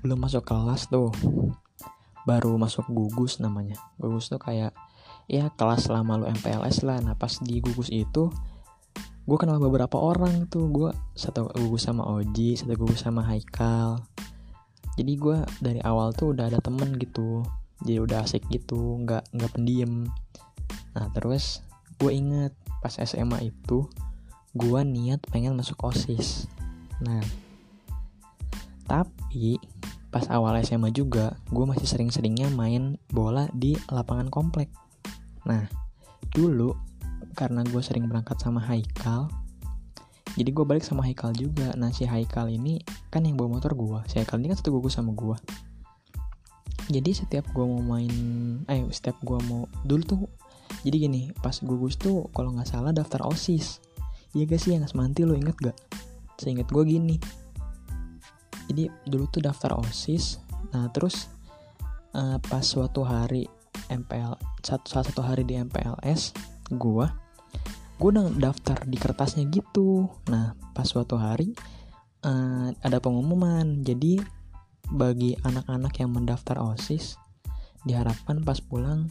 belum 0.00 0.18
masuk 0.20 0.44
kelas 0.44 0.88
tuh. 0.88 1.12
Baru 2.24 2.56
masuk 2.56 2.88
gugus 2.88 3.40
namanya. 3.40 3.76
Gugus 3.96 4.28
tuh 4.28 4.40
kayak 4.40 4.76
ya 5.30 5.52
kelas 5.54 5.88
lama 5.88 6.20
lu 6.20 6.26
MPLS 6.28 6.82
lah. 6.84 7.00
Nah 7.00 7.14
pas 7.16 7.32
di 7.40 7.60
gugus 7.60 7.88
itu 7.92 8.28
gue 9.24 9.36
kenal 9.38 9.60
beberapa 9.60 9.96
orang 10.00 10.48
tuh. 10.48 10.68
Gue 10.68 10.90
satu 11.16 11.48
gugus 11.52 11.86
sama 11.88 12.04
Oji 12.08 12.56
satu 12.56 12.72
gugus 12.76 13.04
sama 13.04 13.24
Haikal. 13.24 14.00
Jadi 14.96 15.12
gue 15.16 15.38
dari 15.62 15.80
awal 15.80 16.12
tuh 16.12 16.36
udah 16.36 16.50
ada 16.50 16.58
temen 16.60 16.96
gitu. 16.98 17.44
Jadi 17.80 17.96
udah 17.96 18.24
asik 18.28 18.44
gitu 18.52 19.00
nggak 19.04 19.32
nggak 19.32 19.52
pendiam 19.56 20.08
nah 20.90 21.06
terus 21.14 21.62
gue 22.02 22.10
inget 22.10 22.50
pas 22.82 22.90
SMA 22.90 23.52
itu 23.52 23.86
gue 24.56 24.80
niat 24.82 25.22
pengen 25.30 25.54
masuk 25.54 25.78
osis. 25.86 26.50
Nah 26.98 27.22
tapi 28.90 29.62
pas 30.10 30.26
awal 30.26 30.58
SMA 30.66 30.90
juga 30.90 31.38
gue 31.54 31.64
masih 31.64 31.86
sering-seringnya 31.86 32.50
main 32.50 32.98
bola 33.14 33.46
di 33.54 33.78
lapangan 33.88 34.26
komplek. 34.26 34.70
Nah 35.46 35.70
dulu 36.34 36.74
karena 37.38 37.62
gue 37.62 37.78
sering 37.78 38.10
berangkat 38.10 38.42
sama 38.42 38.58
Haikal 38.62 39.30
jadi 40.34 40.50
gue 40.54 40.62
balik 40.66 40.86
sama 40.86 41.02
Haikal 41.06 41.34
juga. 41.34 41.74
Nah 41.78 41.94
si 41.94 42.06
Haikal 42.06 42.50
ini 42.50 42.82
kan 43.10 43.22
yang 43.22 43.38
bawa 43.38 43.58
motor 43.58 43.74
gue 43.78 43.98
si 44.10 44.18
Haikal 44.18 44.42
ini 44.42 44.50
kan 44.50 44.58
satu 44.58 44.74
gugus 44.74 44.98
sama 44.98 45.14
gue 45.14 45.38
jadi 46.90 47.10
setiap 47.14 47.46
gue 47.54 47.62
mau 47.62 47.78
main 47.78 48.10
eh 48.66 48.82
setiap 48.90 49.14
gue 49.22 49.38
mau 49.46 49.70
dulu 49.86 50.02
tuh 50.02 50.20
jadi 50.82 51.06
gini 51.06 51.30
pas 51.38 51.54
gugus 51.62 51.94
tuh 51.94 52.26
kalau 52.34 52.50
nggak 52.54 52.66
salah 52.66 52.90
daftar 52.90 53.22
osis. 53.30 53.78
Iya 54.30 54.46
gak 54.46 54.62
sih 54.62 54.70
yang 54.78 54.86
semanti 54.86 55.26
lo 55.26 55.34
inget 55.34 55.58
gak 55.58 55.74
seinget 56.38 56.70
gue 56.70 56.84
gini 56.86 57.18
jadi 58.70 58.86
dulu 59.10 59.26
tuh 59.26 59.42
daftar 59.42 59.74
osis. 59.82 60.38
Nah 60.70 60.86
terus 60.94 61.26
uh, 62.14 62.38
pas 62.38 62.62
suatu 62.62 63.02
hari 63.02 63.50
MPL 63.90 64.38
satu, 64.62 64.86
salah 64.86 65.06
satu 65.10 65.22
hari 65.26 65.42
di 65.42 65.58
MPLS 65.58 66.30
gue 66.70 67.06
gue 68.00 68.08
udah 68.08 68.30
daftar 68.38 68.78
di 68.86 68.94
kertasnya 68.94 69.50
gitu. 69.50 70.06
Nah 70.30 70.54
pas 70.70 70.86
suatu 70.86 71.18
hari 71.18 71.50
uh, 72.22 72.70
ada 72.80 73.02
pengumuman. 73.02 73.82
Jadi 73.82 74.22
bagi 74.90 75.34
anak-anak 75.42 75.98
yang 75.98 76.14
mendaftar 76.14 76.62
osis 76.62 77.18
diharapkan 77.84 78.46
pas 78.46 78.62
pulang 78.62 79.10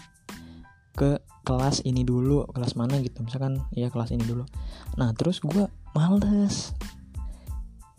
ke 0.95 1.19
kelas 1.43 1.83
ini 1.83 2.07
dulu. 2.07 2.47
Kelas 2.49 2.79
mana 2.79 2.97
gitu? 3.03 3.21
Misalkan 3.27 3.59
ya 3.75 3.91
kelas 3.91 4.15
ini 4.15 4.23
dulu. 4.23 4.47
Nah 4.95 5.11
terus 5.13 5.43
gue 5.43 5.67
males 5.91 6.73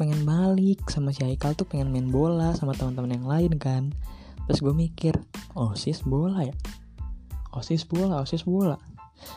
pengen 0.00 0.24
balik 0.24 0.80
sama 0.88 1.12
si 1.12 1.20
Haikal 1.20 1.52
tuh 1.52 1.68
pengen 1.68 1.92
main 1.92 2.08
bola 2.08 2.56
sama 2.56 2.72
teman-teman 2.72 3.20
yang 3.20 3.28
lain 3.28 3.52
kan. 3.60 3.92
Terus 4.48 4.64
gue 4.64 4.72
mikir 4.72 5.12
osis 5.52 6.00
bola 6.00 6.40
ya? 6.40 6.56
Osis 7.52 7.84
bola 7.84 8.24
osis 8.24 8.48
bola. 8.48 8.80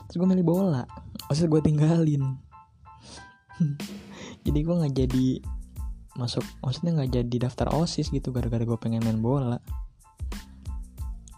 Terus 0.07 0.15
gue 0.23 0.27
milih 0.31 0.47
bola 0.47 0.87
osis 1.27 1.51
gue 1.51 1.59
tinggalin. 1.59 2.39
Jadi 4.47 4.59
gue 4.63 4.75
nggak 4.75 4.95
jadi 4.95 5.27
masuk 6.15 6.43
maksudnya 6.63 6.99
nggak 6.99 7.11
jadi 7.15 7.35
daftar 7.47 7.67
osis 7.79 8.11
gitu 8.11 8.31
gara-gara 8.31 8.63
gue 8.63 8.79
pengen 8.79 9.03
main 9.03 9.19
bola. 9.19 9.59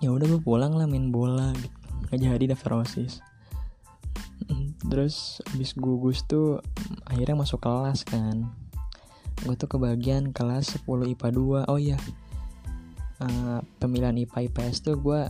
Ya 0.06 0.14
udah 0.14 0.30
gue 0.30 0.42
pulang 0.46 0.78
lah 0.78 0.86
main 0.86 1.10
bola 1.10 1.50
gitu 1.58 1.74
nggak 2.14 2.22
jadi 2.22 2.46
daftar 2.54 2.86
osis. 2.86 3.26
Terus 4.86 5.42
abis 5.50 5.74
gugus 5.74 6.22
tuh 6.30 6.62
akhirnya 7.10 7.42
masuk 7.42 7.66
kelas 7.66 8.06
kan 8.06 8.65
gue 9.46 9.54
tuh 9.54 9.70
kebagian 9.70 10.34
kelas 10.34 10.82
10 10.82 11.14
IPA 11.14 11.30
2 11.38 11.70
oh 11.70 11.80
iya. 11.80 11.98
Uh, 13.22 13.64
pemilihan 13.80 14.18
IPA 14.18 14.52
IPS 14.52 14.84
tuh 14.84 14.98
gue 15.00 15.30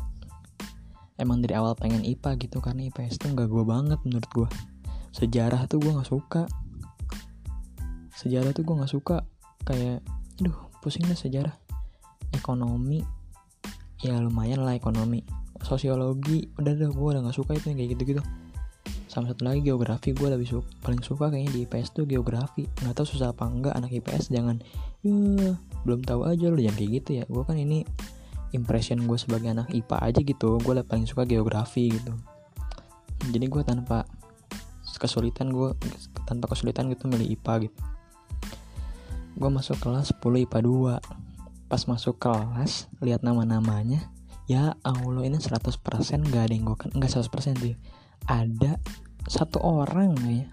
emang 1.19 1.43
dari 1.43 1.53
awal 1.53 1.75
pengen 1.77 2.01
IPA 2.01 2.39
gitu 2.41 2.63
karena 2.63 2.87
IPS 2.89 3.21
tuh 3.21 3.35
nggak 3.35 3.51
gue 3.51 3.63
banget 3.67 3.99
menurut 4.07 4.27
gue 4.31 4.49
sejarah 5.11 5.67
tuh 5.67 5.83
gue 5.83 5.91
nggak 5.91 6.09
suka. 6.09 6.43
Sejarah 8.15 8.55
tuh 8.55 8.63
gue 8.63 8.75
nggak 8.79 8.91
suka. 8.91 9.27
Kayak 9.67 9.99
aduh 10.39 10.55
pusing 10.79 11.03
deh 11.07 11.19
sejarah. 11.19 11.55
Ekonomi 12.31 13.03
ya 13.99 14.15
lumayan 14.23 14.63
lah 14.63 14.75
ekonomi. 14.75 15.23
Sosiologi 15.59 16.51
udah 16.55 16.73
deh 16.75 16.91
gue 16.91 17.07
udah 17.11 17.21
nggak 17.23 17.37
suka 17.37 17.55
itu 17.55 17.71
yang 17.71 17.79
kayak 17.83 17.91
gitu 17.99 18.03
gitu 18.15 18.23
sama 19.15 19.31
satu 19.31 19.47
lagi 19.47 19.63
geografi. 19.63 20.11
Gue 20.11 20.27
lebih 20.27 20.43
suka 20.43 20.67
paling 20.83 20.99
suka 20.99 21.31
kayaknya 21.31 21.51
di 21.55 21.59
IPS 21.63 21.95
tuh 21.95 22.03
geografi. 22.03 22.67
Nggak 22.83 22.99
tahu 22.99 23.07
susah 23.15 23.31
apa 23.31 23.47
enggak 23.47 23.71
anak 23.71 23.95
IPS 23.95 24.27
jangan 24.27 24.59
ya 25.05 25.55
belum 25.87 26.03
tahu 26.03 26.27
aja 26.27 26.51
lo 26.51 26.59
jangan 26.59 26.75
kayak 26.75 26.91
gitu 26.99 27.09
ya. 27.17 27.23
Gue 27.31 27.43
kan 27.47 27.55
ini 27.55 27.87
impression 28.51 28.99
gue 29.07 29.15
sebagai 29.15 29.55
anak 29.55 29.71
IPA 29.71 29.97
aja 30.03 30.19
gitu. 30.19 30.59
Gue 30.59 30.73
paling 30.83 31.07
suka 31.07 31.23
geografi 31.23 31.95
gitu. 31.95 32.11
Jadi 33.31 33.45
gue 33.47 33.63
tanpa 33.63 34.03
kesulitan 34.99 35.51
gue 35.51 35.71
tanpa 36.27 36.51
kesulitan 36.51 36.91
gitu 36.91 37.07
milih 37.07 37.39
IPA 37.39 37.71
gitu. 37.71 37.79
Gue 39.35 39.49
masuk 39.51 39.79
kelas 39.79 40.11
10 40.11 40.47
IPA 40.47 40.59
2 40.99 41.71
pas 41.71 41.81
masuk 41.89 42.21
kelas 42.21 42.87
lihat 43.01 43.25
nama-namanya 43.25 44.13
ya 44.45 44.77
Allah 44.85 45.25
ini 45.25 45.41
100% 45.41 45.81
gak 46.29 46.43
ada 46.45 46.53
yang 46.53 46.69
gue 46.69 46.77
kan 46.77 46.93
nggak 46.93 47.11
100% 47.11 47.63
sih. 47.63 47.75
Ada 48.25 48.79
satu 49.25 49.61
orang 49.61 50.13
ya. 50.25 50.47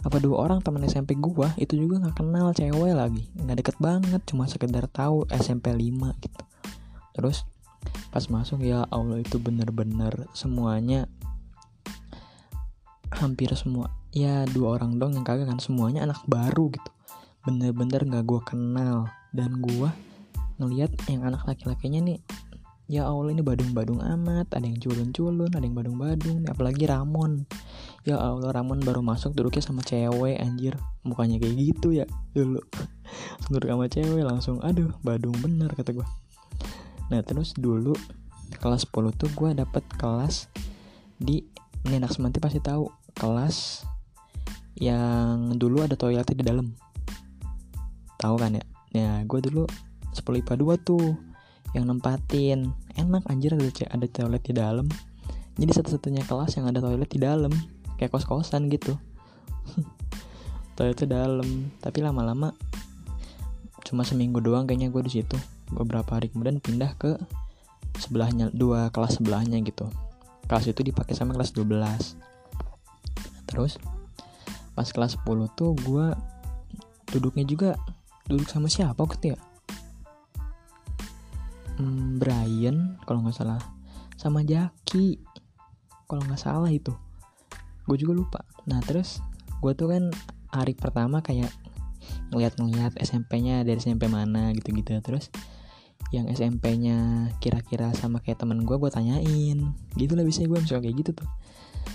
Apa 0.00 0.16
dua 0.16 0.48
orang 0.48 0.64
teman 0.64 0.80
SMP 0.88 1.12
gua 1.18 1.52
itu 1.60 1.76
juga 1.76 2.00
nggak 2.00 2.16
kenal 2.24 2.56
cewek 2.56 2.96
lagi. 2.96 3.28
Nggak 3.36 3.56
deket 3.60 3.76
banget 3.76 4.20
cuma 4.24 4.48
sekedar 4.48 4.88
tahu 4.88 5.28
SMP 5.28 5.76
5 5.76 6.24
gitu. 6.24 6.42
Terus 7.12 7.44
pas 8.08 8.24
masuk 8.32 8.64
ya 8.64 8.88
Allah 8.88 9.20
itu 9.20 9.36
bener-bener 9.36 10.28
semuanya 10.36 11.08
hampir 13.10 13.50
semua 13.56 13.90
ya 14.14 14.46
dua 14.48 14.78
orang 14.78 15.00
dong 15.00 15.16
yang 15.18 15.26
kagak 15.26 15.50
kan 15.50 15.60
semuanya 15.60 16.08
anak 16.08 16.22
baru 16.24 16.72
gitu. 16.72 16.90
Bener-bener 17.44 18.00
nggak 18.08 18.24
gua 18.24 18.40
kenal. 18.40 19.12
Dan 19.30 19.62
gua 19.62 19.94
ngelihat 20.58 20.90
yang 21.06 21.22
anak 21.22 21.46
laki-lakinya 21.46 22.02
nih 22.02 22.18
ya 22.90 23.06
Allah 23.06 23.30
ini 23.30 23.46
badung-badung 23.46 24.02
amat. 24.02 24.50
Ada 24.50 24.66
yang 24.66 24.82
culun-culun 24.82 25.54
ada 25.54 25.62
yang 25.62 25.78
badung-badung. 25.78 26.42
Apalagi 26.50 26.90
Ramon. 26.90 27.46
Ya 28.02 28.18
Allah 28.18 28.50
Ramon 28.50 28.82
baru 28.82 28.98
masuk 29.06 29.38
duduknya 29.38 29.62
sama 29.62 29.86
cewek 29.86 30.42
anjir. 30.42 30.74
Mukanya 31.06 31.38
kayak 31.38 31.54
gitu 31.54 31.94
ya 31.94 32.10
dulu. 32.34 32.58
Duduk 33.50 33.70
sama 33.70 33.86
cewek 33.86 34.22
langsung 34.26 34.58
aduh 34.62 34.94
badung 35.02 35.34
bener 35.42 35.70
kata 35.74 35.90
gue 35.90 36.06
nah 37.10 37.18
terus 37.26 37.58
dulu 37.58 37.90
kelas 38.62 38.86
10 38.86 39.18
tuh 39.18 39.30
gue 39.34 39.50
dapet 39.50 39.82
kelas 39.98 40.46
di 41.18 41.42
ini 41.86 41.96
anak 41.96 42.12
semanti 42.12 42.38
pasti 42.42 42.60
tahu. 42.60 42.88
Kelas 43.16 43.84
yang 44.78 45.58
dulu 45.58 45.84
ada 45.84 45.96
toiletnya 45.96 46.36
di 46.36 46.44
dalam. 46.44 46.66
Tahu 48.20 48.34
kan 48.36 48.56
ya? 48.56 48.64
Ya 48.92 49.10
gue 49.24 49.40
dulu 49.40 49.64
10 50.12 50.42
IPA 50.44 50.54
2 50.60 50.86
tuh 50.86 51.29
yang 51.76 51.86
nempatin. 51.86 52.74
Enak 52.98 53.26
anjir 53.30 53.54
ada 53.54 53.66
ada 53.66 54.06
toilet 54.10 54.42
di 54.42 54.54
dalam. 54.54 54.86
Jadi 55.60 55.70
satu-satunya 55.76 56.24
kelas 56.24 56.56
yang 56.56 56.66
ada 56.70 56.80
toilet 56.80 57.10
di 57.10 57.20
dalam 57.20 57.52
kayak 58.00 58.10
kos-kosan 58.14 58.72
gitu. 58.72 58.96
Toilet 60.78 60.96
di 60.96 61.08
dalam 61.10 61.68
tapi 61.84 62.00
lama-lama 62.00 62.56
cuma 63.84 64.06
seminggu 64.06 64.40
doang 64.40 64.64
kayaknya 64.64 64.88
gue 64.88 65.02
di 65.04 65.20
situ. 65.20 65.36
Beberapa 65.68 66.16
hari 66.16 66.32
kemudian 66.32 66.62
pindah 66.64 66.96
ke 66.96 67.20
sebelahnya 68.00 68.48
dua 68.54 68.88
kelas 68.88 69.20
sebelahnya 69.20 69.60
gitu. 69.60 69.90
Kelas 70.48 70.66
itu 70.72 70.80
dipakai 70.80 71.12
sama 71.12 71.36
kelas 71.36 71.52
12 71.52 72.30
terus 73.50 73.82
pas 74.78 74.86
kelas 74.86 75.18
10 75.26 75.58
tuh 75.58 75.74
gue 75.82 76.06
duduknya 77.10 77.42
juga 77.42 77.70
duduk 78.30 78.46
sama 78.46 78.70
siapa 78.70 79.02
waktu 79.02 79.34
ya 79.34 79.38
hmm, 81.80 82.20
Brian 82.20 83.00
kalau 83.08 83.24
nggak 83.24 83.36
salah. 83.36 83.60
Sama 84.20 84.44
Jaki 84.44 85.16
kalau 86.04 86.22
nggak 86.28 86.40
salah 86.40 86.68
itu. 86.68 86.92
Gue 87.88 87.96
juga 87.96 88.12
lupa. 88.12 88.40
Nah 88.68 88.84
terus 88.84 89.24
gue 89.64 89.72
tuh 89.72 89.88
kan 89.88 90.12
hari 90.52 90.76
pertama 90.76 91.24
kayak 91.24 91.50
ngeliat-ngeliat 92.30 92.98
SMP-nya 93.00 93.64
dari 93.64 93.80
SMP 93.80 94.06
mana 94.06 94.52
gitu-gitu. 94.52 94.92
Terus 95.00 95.32
yang 96.10 96.26
SMP-nya 96.28 97.30
kira-kira 97.38 97.94
sama 97.94 98.18
kayak 98.20 98.42
temen 98.44 98.62
gue 98.68 98.76
gue 98.76 98.90
tanyain. 98.92 99.58
Gitu 99.96 100.12
lah 100.12 100.26
bisa 100.26 100.44
gue 100.44 100.58
misalnya 100.60 100.84
kayak 100.84 100.96
gitu 101.00 101.10
tuh. 101.16 101.28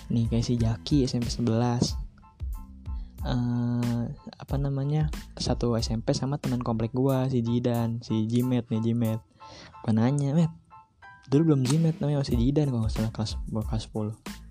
Nih 0.10 0.26
kayak 0.32 0.46
si 0.46 0.58
Jaki 0.58 1.06
SMP 1.06 1.30
11 1.30 2.06
uh, 3.26 4.04
apa 4.40 4.56
namanya? 4.58 5.12
Satu 5.38 5.76
SMP 5.78 6.16
sama 6.16 6.42
teman 6.42 6.62
komplek 6.62 6.94
gue 6.96 7.18
si 7.30 7.46
Jidan 7.46 8.00
si 8.02 8.26
Jimet 8.26 8.70
nih 8.72 8.82
Jimet 8.82 9.22
gue 9.86 9.94
nanya 9.94 10.34
met 10.34 10.52
dulu 11.30 11.54
belum 11.54 11.62
jimet 11.66 11.98
namanya 11.98 12.22
masih 12.22 12.38
jidan 12.38 12.70
kalau 12.70 12.86
nggak 12.86 12.94
salah 12.94 13.12
kelas 13.14 13.32
kelas 13.50 13.86
10 13.90 14.46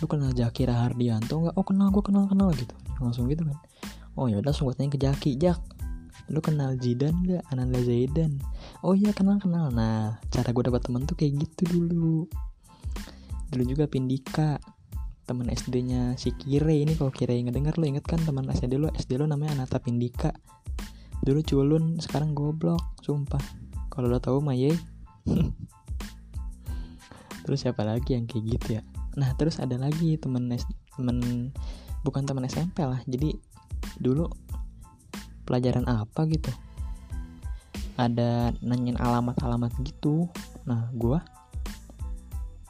lu 0.00 0.06
kenal 0.08 0.32
Jaki 0.32 0.64
Rahardianto 0.64 1.34
nggak? 1.44 1.54
Oh 1.60 1.64
kenal 1.64 1.92
gue 1.92 2.00
kenal 2.00 2.24
kenal 2.24 2.48
gitu. 2.56 2.72
Langsung 3.04 3.28
gitu 3.28 3.44
kan. 3.44 3.56
Oh 4.16 4.26
ya 4.32 4.40
udah 4.40 4.48
langsung 4.52 4.72
gue 4.72 4.76
tanya 4.76 4.90
ke 4.96 5.00
Jaki 5.00 5.36
Jak 5.36 5.60
lu 6.30 6.38
kenal 6.38 6.78
Jidan 6.78 7.26
gak 7.26 7.42
Ananda 7.50 7.82
Zaidan 7.82 8.38
oh 8.86 8.94
iya 8.94 9.10
kenal 9.10 9.42
kenal. 9.42 9.68
Nah 9.74 10.22
cara 10.30 10.54
gue 10.54 10.64
dapat 10.64 10.80
temen 10.86 11.04
tuh 11.04 11.18
kayak 11.18 11.42
gitu 11.42 11.62
dulu. 11.68 12.24
Dulu 13.50 13.62
juga 13.66 13.84
Pindika 13.90 14.56
teman 15.26 15.46
SD-nya 15.50 16.18
si 16.18 16.34
Kire 16.34 16.74
ini 16.74 16.94
kalau 16.98 17.10
Kire 17.14 17.34
inget 17.34 17.54
denger 17.54 17.78
lu 17.78 17.86
inget 17.86 18.06
kan 18.06 18.22
teman 18.22 18.46
SD 18.46 18.78
lu? 18.78 18.88
SD 18.94 19.20
lu 19.20 19.26
namanya 19.26 19.58
Anata 19.58 19.82
Pindika. 19.82 20.32
Dulu 21.20 21.44
culun 21.44 22.00
sekarang 22.00 22.32
goblok 22.32 22.80
sumpah 23.04 23.42
kalau 23.90 24.06
lo 24.06 24.22
tahu 24.22 24.38
Maye 24.38 24.72
terus 27.44 27.66
siapa 27.66 27.82
lagi 27.82 28.14
yang 28.14 28.30
kayak 28.30 28.44
gitu 28.46 28.68
ya? 28.78 28.82
Nah 29.18 29.34
terus 29.34 29.58
ada 29.58 29.74
lagi 29.74 30.14
temen 30.16 30.46
temen 30.94 31.18
bukan 32.06 32.22
temen 32.22 32.46
SMP 32.46 32.86
lah. 32.86 33.02
Jadi 33.10 33.34
dulu 33.98 34.30
pelajaran 35.44 35.84
apa 35.90 36.30
gitu? 36.30 36.48
Ada 37.98 38.54
nanyain 38.62 38.96
alamat-alamat 38.96 39.74
gitu. 39.82 40.30
Nah 40.64 40.88
gue 40.94 41.18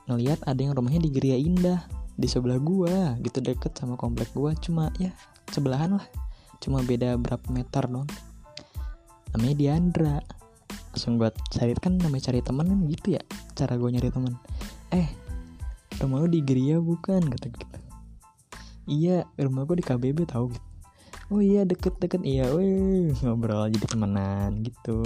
ngelihat 0.08 0.42
ada 0.48 0.58
yang 0.58 0.74
rumahnya 0.74 1.04
di 1.04 1.10
Geria 1.12 1.38
Indah 1.38 1.86
di 2.20 2.26
sebelah 2.26 2.58
gua 2.58 3.14
gitu 3.22 3.44
deket 3.44 3.76
sama 3.76 4.00
komplek 4.00 4.32
gua. 4.32 4.56
Cuma 4.56 4.88
ya 4.96 5.12
sebelahan 5.52 6.00
lah. 6.00 6.06
Cuma 6.58 6.80
beda 6.80 7.20
berapa 7.20 7.46
meter 7.52 7.84
dong 7.84 8.08
namanya 9.34 9.56
Diandra 9.56 10.16
langsung 11.00 11.16
buat 11.16 11.32
cari 11.48 11.72
kan 11.80 11.96
namanya 11.96 12.28
cari 12.28 12.44
temen 12.44 12.68
kan 12.68 12.80
gitu 12.84 13.16
ya 13.16 13.22
cara 13.56 13.80
gue 13.80 13.88
nyari 13.88 14.12
temen. 14.12 14.36
Eh 14.92 15.08
rumah 15.96 16.20
lu 16.20 16.28
di 16.28 16.44
Geria 16.44 16.76
bukan? 16.76 17.24
Kata 17.24 17.48
gitu 17.48 17.80
iya 18.84 19.24
rumah 19.40 19.64
gue 19.64 19.80
di 19.80 19.84
KBB 19.88 20.28
tau 20.28 20.52
gitu. 20.52 20.68
Oh 21.32 21.40
iya 21.40 21.64
deket-deket. 21.64 22.20
Iya 22.20 22.52
weh 22.52 23.16
ngobrol 23.24 23.72
jadi 23.72 23.86
temenan 23.88 24.60
gitu. 24.60 25.00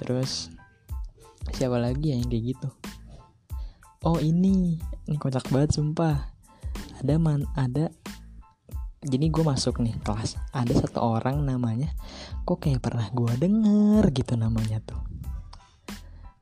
Terus 0.00 0.48
siapa 1.52 1.76
lagi 1.76 2.14
ya 2.14 2.16
yang 2.16 2.32
kayak 2.32 2.56
gitu? 2.56 2.68
Oh 4.08 4.16
ini. 4.24 4.80
Ini 5.04 5.20
kocak 5.20 5.52
banget 5.52 5.76
sumpah. 5.76 6.32
Ada 7.04 7.20
man 7.20 7.44
ada 7.60 7.92
jadi 9.08 9.26
gue 9.32 9.44
masuk 9.44 9.80
nih 9.80 9.96
kelas 10.04 10.36
ada 10.52 10.72
satu 10.72 11.00
orang 11.00 11.42
namanya 11.42 11.92
kok 12.44 12.60
kayak 12.60 12.84
pernah 12.84 13.08
gue 13.08 13.32
denger? 13.40 14.04
gitu 14.12 14.34
namanya 14.36 14.80
tuh. 14.84 15.00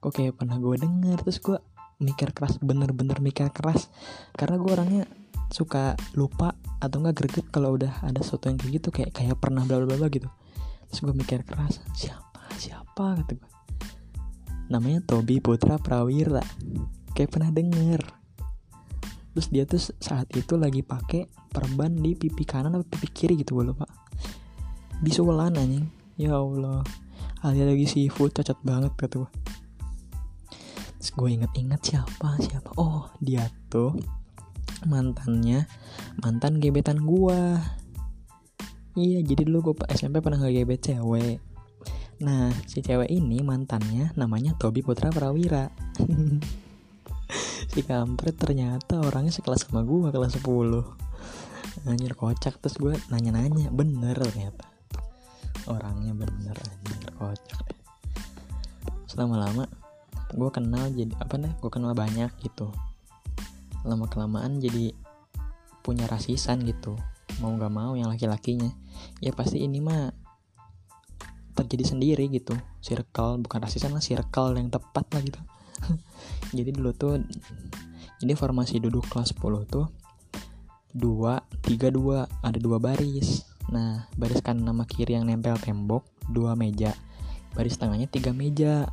Kok 0.02 0.12
kayak 0.12 0.38
pernah 0.38 0.58
gue 0.58 0.76
denger? 0.78 1.18
Terus 1.26 1.38
gue 1.42 1.58
mikir 2.02 2.30
keras 2.36 2.60
bener-bener 2.60 3.18
mikir 3.18 3.50
keras. 3.50 3.90
Karena 4.34 4.60
gue 4.60 4.70
orangnya 4.70 5.02
suka 5.50 5.94
lupa 6.18 6.54
atau 6.82 7.02
enggak 7.02 7.22
greget 7.22 7.46
kalau 7.54 7.78
udah 7.78 8.02
ada 8.02 8.20
sesuatu 8.22 8.50
yang 8.50 8.58
kayak 8.58 8.72
gitu 8.82 8.88
kayak 8.90 9.10
kayak 9.14 9.38
pernah 9.38 9.62
bla 9.66 9.82
bla 9.82 9.94
bla 9.94 10.10
gitu. 10.10 10.28
Terus 10.90 11.00
gue 11.02 11.14
mikir 11.14 11.42
keras 11.42 11.82
siapa? 11.94 12.46
Siapa? 12.58 13.18
gitu 13.22 13.42
gue 13.42 13.56
namanya 14.66 15.02
Tobi 15.02 15.38
Putra 15.38 15.78
Prawira. 15.78 16.42
Kayak 17.14 17.30
pernah 17.32 17.50
denger. 17.54 18.02
Terus 19.36 19.48
dia 19.52 19.64
tuh 19.68 19.80
saat 20.00 20.28
itu 20.34 20.56
lagi 20.56 20.82
pakai 20.82 21.28
perban 21.56 21.88
di 21.96 22.12
pipi 22.12 22.44
kanan 22.44 22.76
atau 22.76 22.84
pipi 22.84 23.08
kiri 23.08 23.34
gitu 23.40 23.56
gue 23.56 23.72
lupa. 23.72 23.88
Bisulan 25.00 25.56
anjing. 25.56 25.88
Ya 26.20 26.36
Allah. 26.36 26.84
Ada 27.40 27.72
lagi 27.72 27.88
seafood 27.88 28.36
cacat 28.36 28.60
banget 28.60 28.92
gue 28.92 29.28
terus 30.96 31.22
gue 31.22 31.28
inget-inget 31.38 31.80
siapa 31.80 32.34
siapa? 32.42 32.74
Oh 32.76 33.06
dia 33.22 33.46
tuh 33.70 33.94
mantannya 34.90 35.64
mantan 36.18 36.58
gebetan 36.58 37.00
gue 37.00 37.40
iya 38.98 39.22
jadi 39.22 39.46
dulu 39.46 39.70
gue 39.72 39.86
SMP 39.94 40.18
pernah 40.18 40.42
ngegebet 40.42 40.92
cewek. 40.92 41.38
Nah 42.26 42.50
si 42.66 42.82
cewek 42.82 43.06
ini 43.06 43.38
mantannya 43.46 44.10
namanya 44.18 44.58
Tobi 44.58 44.82
Putra 44.82 45.14
Prawira. 45.14 45.70
Si 47.66 47.84
kampret 47.84 48.38
ternyata 48.38 49.02
orangnya 49.02 49.34
sekelas 49.34 49.68
sama 49.68 49.84
gue 49.84 50.08
kelas 50.08 50.40
10 50.40 51.05
anjir 51.84 52.16
kocak. 52.16 52.56
Terus 52.64 52.76
gue 52.80 52.94
nanya-nanya 53.12 53.68
bener 53.68 54.16
ternyata. 54.16 54.64
Orangnya 55.68 56.16
bener 56.16 56.56
anjir 56.56 57.12
kocak 57.20 57.76
selama 59.16 59.48
lama 59.48 59.64
gue 60.36 60.50
kenal 60.52 60.92
jadi 60.92 61.08
apa 61.16 61.40
nih 61.40 61.56
gue 61.56 61.70
kenal 61.72 61.96
banyak 61.96 62.28
gitu. 62.44 62.68
Lama 63.88 64.04
kelamaan 64.12 64.60
jadi 64.60 64.92
punya 65.80 66.04
rasisan 66.04 66.60
gitu 66.68 67.00
mau 67.40 67.56
gak 67.56 67.72
mau 67.72 67.96
yang 67.96 68.12
laki-lakinya. 68.12 68.68
Ya 69.24 69.32
pasti 69.32 69.64
ini 69.64 69.80
mah 69.80 70.12
terjadi 71.56 71.96
sendiri 71.96 72.28
gitu 72.28 72.52
circle 72.84 73.40
bukan 73.40 73.64
rasisan 73.64 73.96
lah 73.96 74.04
circle 74.04 74.60
yang 74.60 74.68
tepat 74.68 75.08
lah 75.16 75.24
gitu. 75.24 75.40
Jadi 76.60 76.70
dulu 76.76 76.92
tuh 76.92 77.20
jadi 78.16 78.32
formasi 78.32 78.80
duduk 78.80 79.04
kelas 79.12 79.36
10 79.36 79.68
tuh 79.68 79.92
dua 80.96 81.44
tiga 81.60 81.92
dua 81.92 82.24
ada 82.40 82.56
dua 82.56 82.80
baris. 82.80 83.44
Nah 83.68 84.08
baris 84.16 84.40
kanan 84.40 84.64
nama 84.64 84.88
kiri 84.88 85.12
yang 85.12 85.28
nempel 85.28 85.60
tembok 85.60 86.08
dua 86.32 86.56
meja. 86.56 86.96
Baris 87.52 87.76
tengahnya 87.76 88.08
tiga 88.08 88.32
meja. 88.32 88.88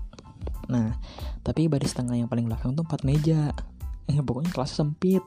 Nah 0.67 0.99
tapi 1.41 1.71
baris 1.71 1.95
tengah 1.95 2.19
yang 2.19 2.27
paling 2.27 2.51
belakang 2.51 2.75
tuh 2.75 2.83
empat 2.83 3.07
meja. 3.07 3.55
Eh, 4.11 4.19
pokoknya 4.19 4.51
kelas 4.51 4.75
sempit. 4.75 5.23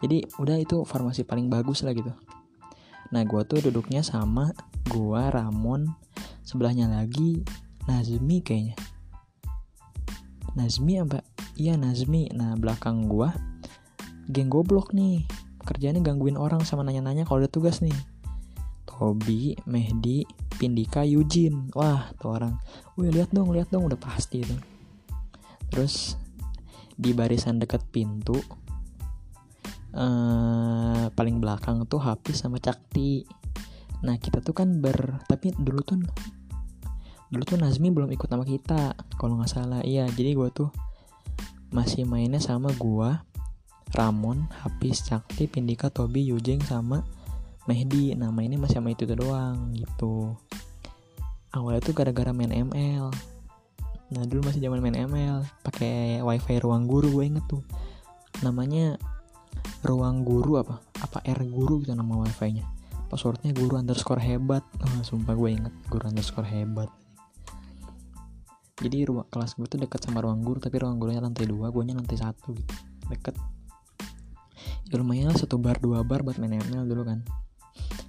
Jadi 0.00 0.24
udah 0.40 0.56
itu 0.56 0.82
formasi 0.88 1.28
paling 1.28 1.52
bagus 1.52 1.84
lah 1.84 1.92
gitu. 1.92 2.10
Nah 3.12 3.22
gua 3.28 3.44
tuh 3.44 3.60
duduknya 3.60 4.00
sama 4.00 4.50
gua 4.88 5.28
Ramon. 5.28 5.92
Sebelahnya 6.42 6.88
lagi 6.88 7.44
Nazmi 7.84 8.40
kayaknya. 8.40 8.74
Nazmi 10.56 11.04
apa? 11.04 11.20
Iya 11.54 11.76
Nazmi. 11.76 12.32
Nah 12.32 12.56
belakang 12.56 13.06
gua 13.06 13.36
geng 14.30 14.48
goblok 14.48 14.94
nih 14.96 15.26
kerjanya 15.62 16.02
gangguin 16.02 16.36
orang 16.36 16.62
sama 16.66 16.82
nanya-nanya 16.86 17.24
kalau 17.24 17.42
ada 17.42 17.50
tugas 17.50 17.80
nih. 17.80 17.94
Tobi, 18.86 19.58
Mehdi, 19.66 20.22
Pindika, 20.60 21.02
Eugene 21.02 21.72
wah 21.74 22.12
tuh 22.22 22.38
orang. 22.38 22.54
Wih 22.94 23.10
lihat 23.10 23.34
dong 23.34 23.50
lihat 23.50 23.72
dong 23.72 23.88
udah 23.88 23.98
pasti 23.98 24.46
itu. 24.46 24.54
Terus 25.72 26.14
di 26.94 27.10
barisan 27.16 27.58
deket 27.58 27.82
pintu 27.90 28.36
uh, 29.96 31.08
paling 31.10 31.40
belakang 31.40 31.82
tuh 31.88 31.98
Hafiz 31.98 32.44
sama 32.44 32.62
Cakti. 32.62 33.26
Nah 34.06 34.18
kita 34.22 34.38
tuh 34.44 34.54
kan 34.54 34.78
ber 34.78 35.24
tapi 35.26 35.50
dulu 35.56 35.80
tuh 35.82 35.98
dulu 37.32 37.42
tuh 37.48 37.56
Nazmi 37.56 37.88
belum 37.88 38.12
ikut 38.12 38.28
sama 38.28 38.44
kita 38.44 38.94
kalau 39.16 39.40
nggak 39.40 39.50
salah. 39.50 39.80
Iya 39.82 40.06
jadi 40.12 40.36
gue 40.36 40.48
tuh 40.52 40.70
masih 41.72 42.04
mainnya 42.04 42.38
sama 42.38 42.68
gua 42.76 43.24
Ramon, 43.92 44.48
Hafiz, 44.64 45.04
Cakti, 45.04 45.44
Pindika, 45.44 45.92
Tobi, 45.92 46.24
Yujeng 46.24 46.64
sama 46.64 47.04
Mehdi. 47.68 48.16
Nama 48.16 48.40
ini 48.40 48.56
masih 48.56 48.80
sama 48.80 48.96
itu 48.96 49.04
doang 49.04 49.76
gitu. 49.76 50.32
Awalnya 51.52 51.84
tuh 51.84 51.92
gara-gara 51.92 52.32
main 52.32 52.48
ML. 52.48 53.12
Nah 54.12 54.22
dulu 54.24 54.48
masih 54.48 54.64
zaman 54.64 54.80
main 54.80 54.96
ML, 54.96 55.44
pakai 55.60 56.24
wifi 56.24 56.56
ruang 56.60 56.88
guru 56.88 57.20
gue 57.20 57.24
inget 57.28 57.44
tuh. 57.48 57.60
Namanya 58.40 58.96
ruang 59.84 60.24
guru 60.24 60.56
apa? 60.60 60.80
Apa 61.04 61.20
R 61.28 61.44
guru 61.44 61.84
gitu 61.84 61.92
nama 61.92 62.24
wifi-nya. 62.24 62.64
Passwordnya 63.12 63.52
guru 63.52 63.76
underscore 63.76 64.24
hebat. 64.24 64.64
Oh, 64.80 65.04
sumpah 65.04 65.36
gue 65.36 65.52
inget 65.52 65.74
guru 65.92 66.08
underscore 66.08 66.48
hebat. 66.48 66.88
Jadi 68.80 69.04
ruang 69.04 69.28
kelas 69.28 69.60
gue 69.60 69.68
tuh 69.68 69.76
deket 69.76 70.00
sama 70.00 70.24
ruang 70.24 70.40
guru, 70.40 70.56
tapi 70.56 70.80
ruang 70.80 70.96
gurunya 70.96 71.20
lantai 71.20 71.44
dua, 71.44 71.68
gue 71.68 71.82
nya 71.84 71.92
lantai 71.92 72.16
satu 72.16 72.56
gitu. 72.56 72.74
Deket 73.12 73.36
ya 74.92 75.00
lumayan 75.00 75.32
lah 75.32 75.38
satu 75.40 75.56
bar 75.56 75.80
dua 75.80 76.04
bar 76.04 76.20
buat 76.20 76.36
main 76.36 76.60
ML 76.60 76.84
dulu 76.84 77.08
kan. 77.08 77.24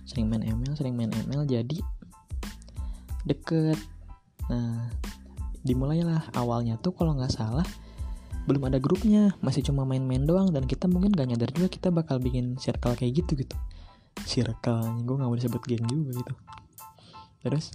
Sering 0.03 0.27
main 0.27 0.43
ML 0.43 0.75
sering 0.75 0.99
main 0.99 1.07
ML 1.09 1.47
jadi 1.47 1.79
deket. 3.23 3.79
Nah 4.51 4.91
dimulailah 5.63 6.35
awalnya 6.35 6.75
tuh 6.75 6.91
kalau 6.91 7.15
nggak 7.15 7.31
salah 7.31 7.63
belum 8.43 8.67
ada 8.67 8.83
grupnya. 8.83 9.31
Masih 9.39 9.63
cuma 9.63 9.87
main-main 9.87 10.27
doang 10.27 10.51
dan 10.51 10.67
kita 10.67 10.91
mungkin 10.91 11.15
gak 11.15 11.31
nyadar 11.31 11.47
juga 11.55 11.71
kita 11.71 11.87
bakal 11.95 12.19
bikin 12.19 12.59
circle 12.59 12.99
kayak 12.99 13.23
gitu 13.23 13.39
gitu. 13.39 13.55
Circle 14.27 15.07
gue 15.07 15.15
nggak 15.15 15.29
mau 15.31 15.39
disebut 15.39 15.63
geng 15.63 15.87
juga 15.87 16.11
gitu. 16.19 16.33
Terus 17.47 17.71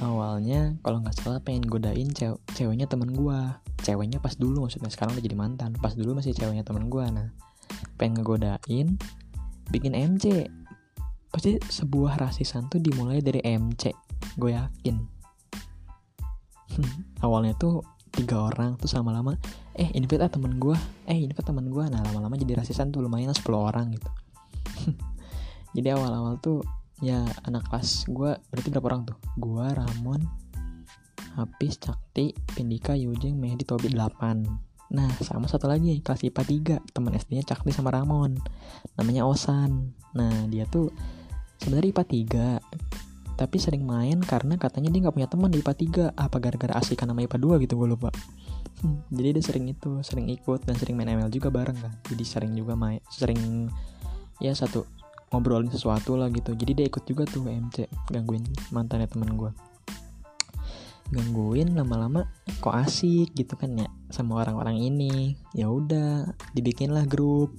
awalnya 0.00 0.78
kalau 0.80 1.02
nggak 1.04 1.16
salah 1.18 1.42
pengen 1.42 1.66
godain 1.66 2.08
cew 2.14 2.38
ceweknya 2.56 2.88
temen 2.88 3.12
gue 3.12 3.38
ceweknya 3.82 4.22
pas 4.22 4.32
dulu 4.38 4.64
maksudnya 4.64 4.88
sekarang 4.88 5.18
udah 5.18 5.24
jadi 5.24 5.36
mantan. 5.36 5.70
Pas 5.76 5.92
dulu 5.92 6.16
masih 6.16 6.32
ceweknya 6.32 6.62
temen 6.62 6.86
gue 6.88 7.04
nah. 7.10 7.28
Pengen 7.98 8.22
ngegodain 8.22 8.96
bikin 9.68 9.92
MC 9.92 10.46
pasti 11.32 11.56
sebuah 11.56 12.20
rasisan 12.20 12.68
tuh 12.68 12.78
dimulai 12.78 13.20
dari 13.20 13.42
MC 13.42 13.90
gue 14.38 14.50
yakin. 14.54 14.96
Awalnya 17.24 17.58
tuh 17.58 17.82
tiga 18.12 18.52
orang 18.52 18.76
tuh 18.76 18.88
sama 18.88 19.10
lama 19.10 19.32
eh 19.72 19.88
invite 19.96 20.20
ah 20.20 20.28
temen 20.28 20.60
gue 20.60 20.76
eh 21.08 21.16
invite 21.16 21.40
temen 21.40 21.64
gue 21.72 21.84
nah 21.88 22.04
lama-lama 22.04 22.36
jadi 22.36 22.60
rasisan 22.60 22.92
tuh 22.92 23.00
lumayan 23.00 23.32
10 23.32 23.40
orang 23.52 23.96
gitu. 23.96 24.08
Jadi 25.76 25.88
awal-awal 25.88 26.36
tuh 26.44 26.60
ya 27.02 27.26
anak 27.44 27.66
kelas 27.66 28.06
gue 28.06 28.38
berarti 28.38 28.68
berapa 28.70 28.86
orang 28.94 29.02
tuh? 29.10 29.18
Gue 29.36 29.66
Ramon 29.66 30.22
Hafiz, 31.34 31.80
Cakti, 31.80 32.30
Pindika, 32.54 32.94
Yujeng, 32.94 33.34
Mehdi, 33.36 33.66
Tobi 33.66 33.90
8 33.90 34.72
Nah 34.92 35.08
sama 35.24 35.48
satu 35.48 35.66
lagi 35.66 35.98
kelas 36.04 36.22
IPA 36.22 36.78
3 36.84 36.94
Teman 36.94 37.16
SD-nya 37.16 37.44
Cakti 37.48 37.72
sama 37.72 37.90
Ramon. 37.90 38.36
Namanya 39.00 39.24
Osan. 39.24 39.96
Nah 40.14 40.46
dia 40.46 40.68
tuh 40.68 40.92
sebenarnya 41.58 41.90
IPA 41.96 42.04
3 42.62 43.36
Tapi 43.40 43.56
sering 43.56 43.82
main 43.82 44.20
karena 44.20 44.60
katanya 44.60 44.92
dia 44.92 45.08
gak 45.08 45.16
punya 45.16 45.28
teman 45.28 45.48
di 45.48 45.64
IPA 45.64 46.14
3 46.14 46.20
Apa 46.20 46.36
gara-gara 46.38 46.76
asikan 46.76 47.08
nama 47.08 47.24
IPA 47.24 47.38
2 47.58 47.64
gitu 47.66 47.74
gue 47.80 47.88
lupa. 47.88 48.12
Hmm, 48.84 49.00
Jadi 49.08 49.40
dia 49.40 49.44
sering 49.44 49.66
itu 49.72 50.04
Sering 50.04 50.28
ikut 50.28 50.68
dan 50.68 50.76
sering 50.76 50.94
main 50.94 51.08
ML 51.08 51.32
juga 51.32 51.48
bareng 51.48 51.80
kan. 51.80 51.92
Jadi 52.12 52.24
sering 52.28 52.52
juga 52.52 52.76
main 52.76 53.00
Sering 53.08 53.72
ya 54.44 54.52
satu 54.52 55.01
ngobrolin 55.32 55.72
sesuatu 55.72 56.14
lah 56.14 56.28
gitu. 56.28 56.52
Jadi 56.52 56.72
dia 56.76 56.86
ikut 56.86 57.02
juga 57.08 57.24
tuh 57.24 57.48
MC 57.48 57.88
Gangguin 58.12 58.44
mantannya 58.70 59.08
temen 59.08 59.32
gue 59.34 59.52
gangguin 61.12 61.76
lama-lama 61.76 62.24
kok 62.64 62.72
asik 62.72 63.36
gitu 63.36 63.52
kan 63.60 63.76
ya 63.76 63.88
sama 64.08 64.40
orang-orang 64.40 64.80
ini. 64.80 65.36
Ya 65.52 65.68
udah 65.68 66.32
dibikinlah 66.56 67.04
grup. 67.04 67.52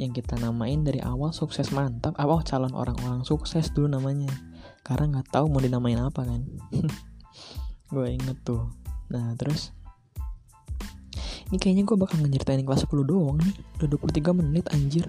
Yang 0.00 0.24
kita 0.24 0.40
namain 0.40 0.80
dari 0.82 1.04
awal 1.04 1.36
sukses 1.36 1.68
mantap. 1.70 2.16
Oh 2.16 2.40
calon 2.40 2.72
orang-orang 2.72 3.22
sukses 3.28 3.68
dulu 3.76 3.92
namanya. 3.92 4.32
Karena 4.80 5.20
nggak 5.20 5.28
tahu 5.28 5.52
mau 5.52 5.60
dinamain 5.60 6.00
apa 6.00 6.24
kan. 6.24 6.40
Gue 7.92 8.16
inget 8.16 8.40
tuh. 8.42 8.72
Nah 9.12 9.36
terus? 9.36 9.76
Ini 11.48 11.56
kayaknya 11.56 11.88
gue 11.88 11.96
bakal 11.96 12.20
ngeceritain 12.20 12.60
kelas 12.60 12.84
10 12.84 13.08
doang 13.08 13.40
nih. 13.40 13.56
Udah 13.80 13.88
23 13.88 14.36
menit 14.36 14.68
anjir 14.68 15.08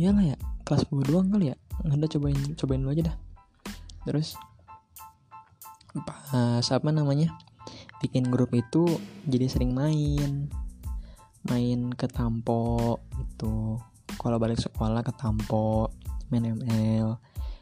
iyalah 0.00 0.24
ya? 0.32 0.36
Kelas 0.64 0.88
10 0.88 1.04
doang 1.04 1.28
kali 1.28 1.52
ya? 1.52 1.56
Nggak 1.84 2.16
cobain 2.16 2.40
cobain 2.56 2.80
dulu 2.80 2.92
aja 2.96 3.12
dah. 3.12 3.16
Terus 4.08 4.40
pas 6.08 6.64
apa 6.64 6.88
namanya? 6.88 7.36
Bikin 8.00 8.32
grup 8.32 8.56
itu 8.56 8.88
jadi 9.28 9.46
sering 9.52 9.76
main. 9.76 10.48
Main 11.44 11.92
ke 11.92 12.08
Tampo 12.08 12.96
gitu. 13.20 13.76
Kalau 14.16 14.36
balik 14.40 14.56
sekolah 14.56 15.04
ke 15.04 15.12
Tampo 15.12 15.92
main 16.30 16.46
ML 16.46 17.18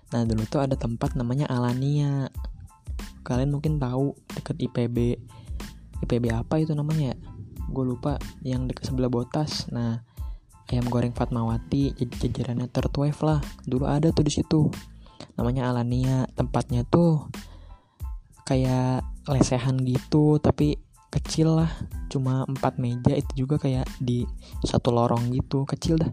nah 0.08 0.24
dulu 0.24 0.40
tuh 0.48 0.64
ada 0.64 0.72
tempat 0.72 1.12
namanya 1.20 1.44
Alania. 1.52 2.32
Kalian 3.28 3.52
mungkin 3.52 3.76
tahu 3.76 4.16
deket 4.32 4.56
IPB 4.56 5.20
IPB 6.00 6.24
apa 6.32 6.64
itu 6.64 6.72
namanya 6.72 7.12
gue 7.68 7.84
lupa 7.84 8.16
yang 8.40 8.64
deket 8.64 8.88
sebelah 8.88 9.12
botas. 9.12 9.68
Nah 9.68 10.00
ayam 10.68 10.86
goreng 10.92 11.16
Fatmawati 11.16 11.96
jajarannya 11.96 12.68
third 12.68 12.92
lah. 13.24 13.40
Dulu 13.64 13.84
ada 13.88 14.12
tuh 14.12 14.24
di 14.24 14.32
situ. 14.32 14.68
Namanya 15.40 15.72
Alania 15.72 16.28
tempatnya 16.36 16.84
tuh 16.84 17.26
kayak 18.44 19.04
lesehan 19.28 19.80
gitu 19.84 20.36
tapi 20.36 20.76
kecil 21.08 21.64
lah. 21.64 21.70
Cuma 22.12 22.44
empat 22.44 22.76
meja 22.76 23.16
itu 23.16 23.48
juga 23.48 23.56
kayak 23.56 23.88
di 23.96 24.28
satu 24.60 24.92
lorong 24.92 25.32
gitu 25.32 25.64
kecil 25.64 25.96
dah. 25.96 26.12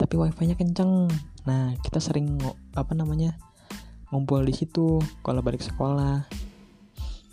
Tapi 0.00 0.16
wifi 0.16 0.48
nya 0.48 0.56
kenceng. 0.56 1.12
Nah 1.44 1.76
kita 1.84 2.00
sering 2.00 2.40
apa 2.72 2.96
namanya 2.96 3.36
ngumpul 4.08 4.40
di 4.40 4.56
situ 4.56 4.96
kalau 5.20 5.44
balik 5.44 5.60
sekolah. 5.60 6.24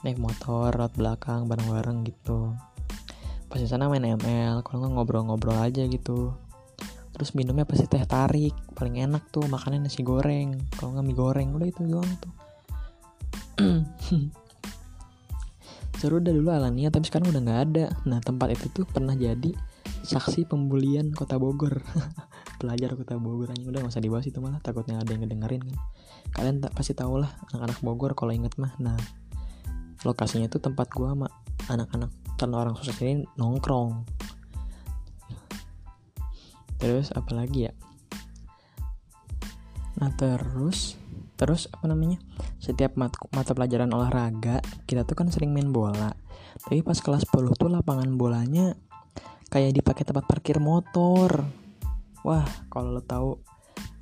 Naik 0.04 0.20
motor 0.20 0.70
road 0.76 0.94
belakang 1.00 1.48
bareng-bareng 1.48 2.04
gitu. 2.06 2.54
Pas 3.48 3.64
di 3.64 3.66
sana 3.66 3.88
main 3.88 4.04
ML 4.04 4.60
kalau 4.68 4.92
ngobrol-ngobrol 4.92 5.56
aja 5.58 5.88
gitu 5.88 6.36
terus 7.18 7.34
minumnya 7.34 7.66
pasti 7.66 7.90
teh 7.90 8.06
tarik 8.06 8.54
paling 8.78 9.02
enak 9.02 9.34
tuh 9.34 9.42
makannya 9.50 9.90
nasi 9.90 10.06
goreng 10.06 10.54
kalau 10.78 10.94
nggak 10.94 11.06
mie 11.10 11.18
goreng 11.18 11.50
udah 11.58 11.68
itu 11.68 11.82
doang 11.82 12.12
tuh. 12.22 12.34
Seru 15.98 16.22
dah 16.22 16.30
dulu 16.30 16.54
Alania 16.54 16.94
tapi 16.94 17.10
sekarang 17.10 17.34
udah 17.34 17.42
nggak 17.42 17.62
ada. 17.74 17.86
Nah 18.06 18.22
tempat 18.22 18.54
itu 18.54 18.70
tuh 18.70 18.86
pernah 18.86 19.18
jadi 19.18 19.50
saksi 20.06 20.46
pembulian 20.46 21.10
kota 21.10 21.42
Bogor. 21.42 21.82
Pelajar 22.62 22.94
kota 22.94 23.18
Bogor 23.18 23.50
aja 23.50 23.66
udah 23.66 23.82
gak 23.82 23.98
usah 23.98 24.02
dibahas 24.02 24.30
itu 24.30 24.38
malah 24.38 24.62
takutnya 24.62 25.02
ada 25.02 25.10
yang 25.10 25.26
ngedengerin 25.26 25.66
kan. 25.66 25.78
Kalian 26.38 26.62
tak 26.62 26.78
pasti 26.78 26.94
tau 26.94 27.18
lah 27.18 27.34
anak-anak 27.50 27.82
Bogor 27.82 28.14
kalau 28.14 28.30
inget 28.30 28.54
mah. 28.62 28.78
Nah 28.78 28.94
lokasinya 30.06 30.46
tuh 30.46 30.62
tempat 30.62 30.94
gua 30.94 31.18
sama 31.18 31.28
anak-anak 31.66 32.14
kan 32.38 32.54
orang 32.54 32.78
sukses 32.78 33.02
ini 33.02 33.26
nongkrong 33.34 34.06
terus 36.78 37.14
apalagi 37.14 37.70
ya? 37.70 37.74
Nah 39.98 40.14
terus 40.14 40.98
terus 41.38 41.70
apa 41.70 41.86
namanya? 41.90 42.18
Setiap 42.58 42.98
mat 42.98 43.14
mata 43.34 43.54
pelajaran 43.54 43.90
olahraga 43.94 44.62
kita 44.90 45.06
tuh 45.06 45.18
kan 45.18 45.30
sering 45.30 45.54
main 45.54 45.70
bola. 45.70 46.14
Tapi 46.58 46.82
pas 46.82 46.98
kelas 46.98 47.30
10 47.30 47.54
tuh 47.54 47.70
lapangan 47.70 48.10
bolanya 48.18 48.74
kayak 49.54 49.78
dipakai 49.78 50.06
tempat 50.06 50.26
parkir 50.26 50.58
motor. 50.58 51.46
Wah 52.26 52.46
kalau 52.74 52.98
lo 52.98 53.02
tahu 53.06 53.38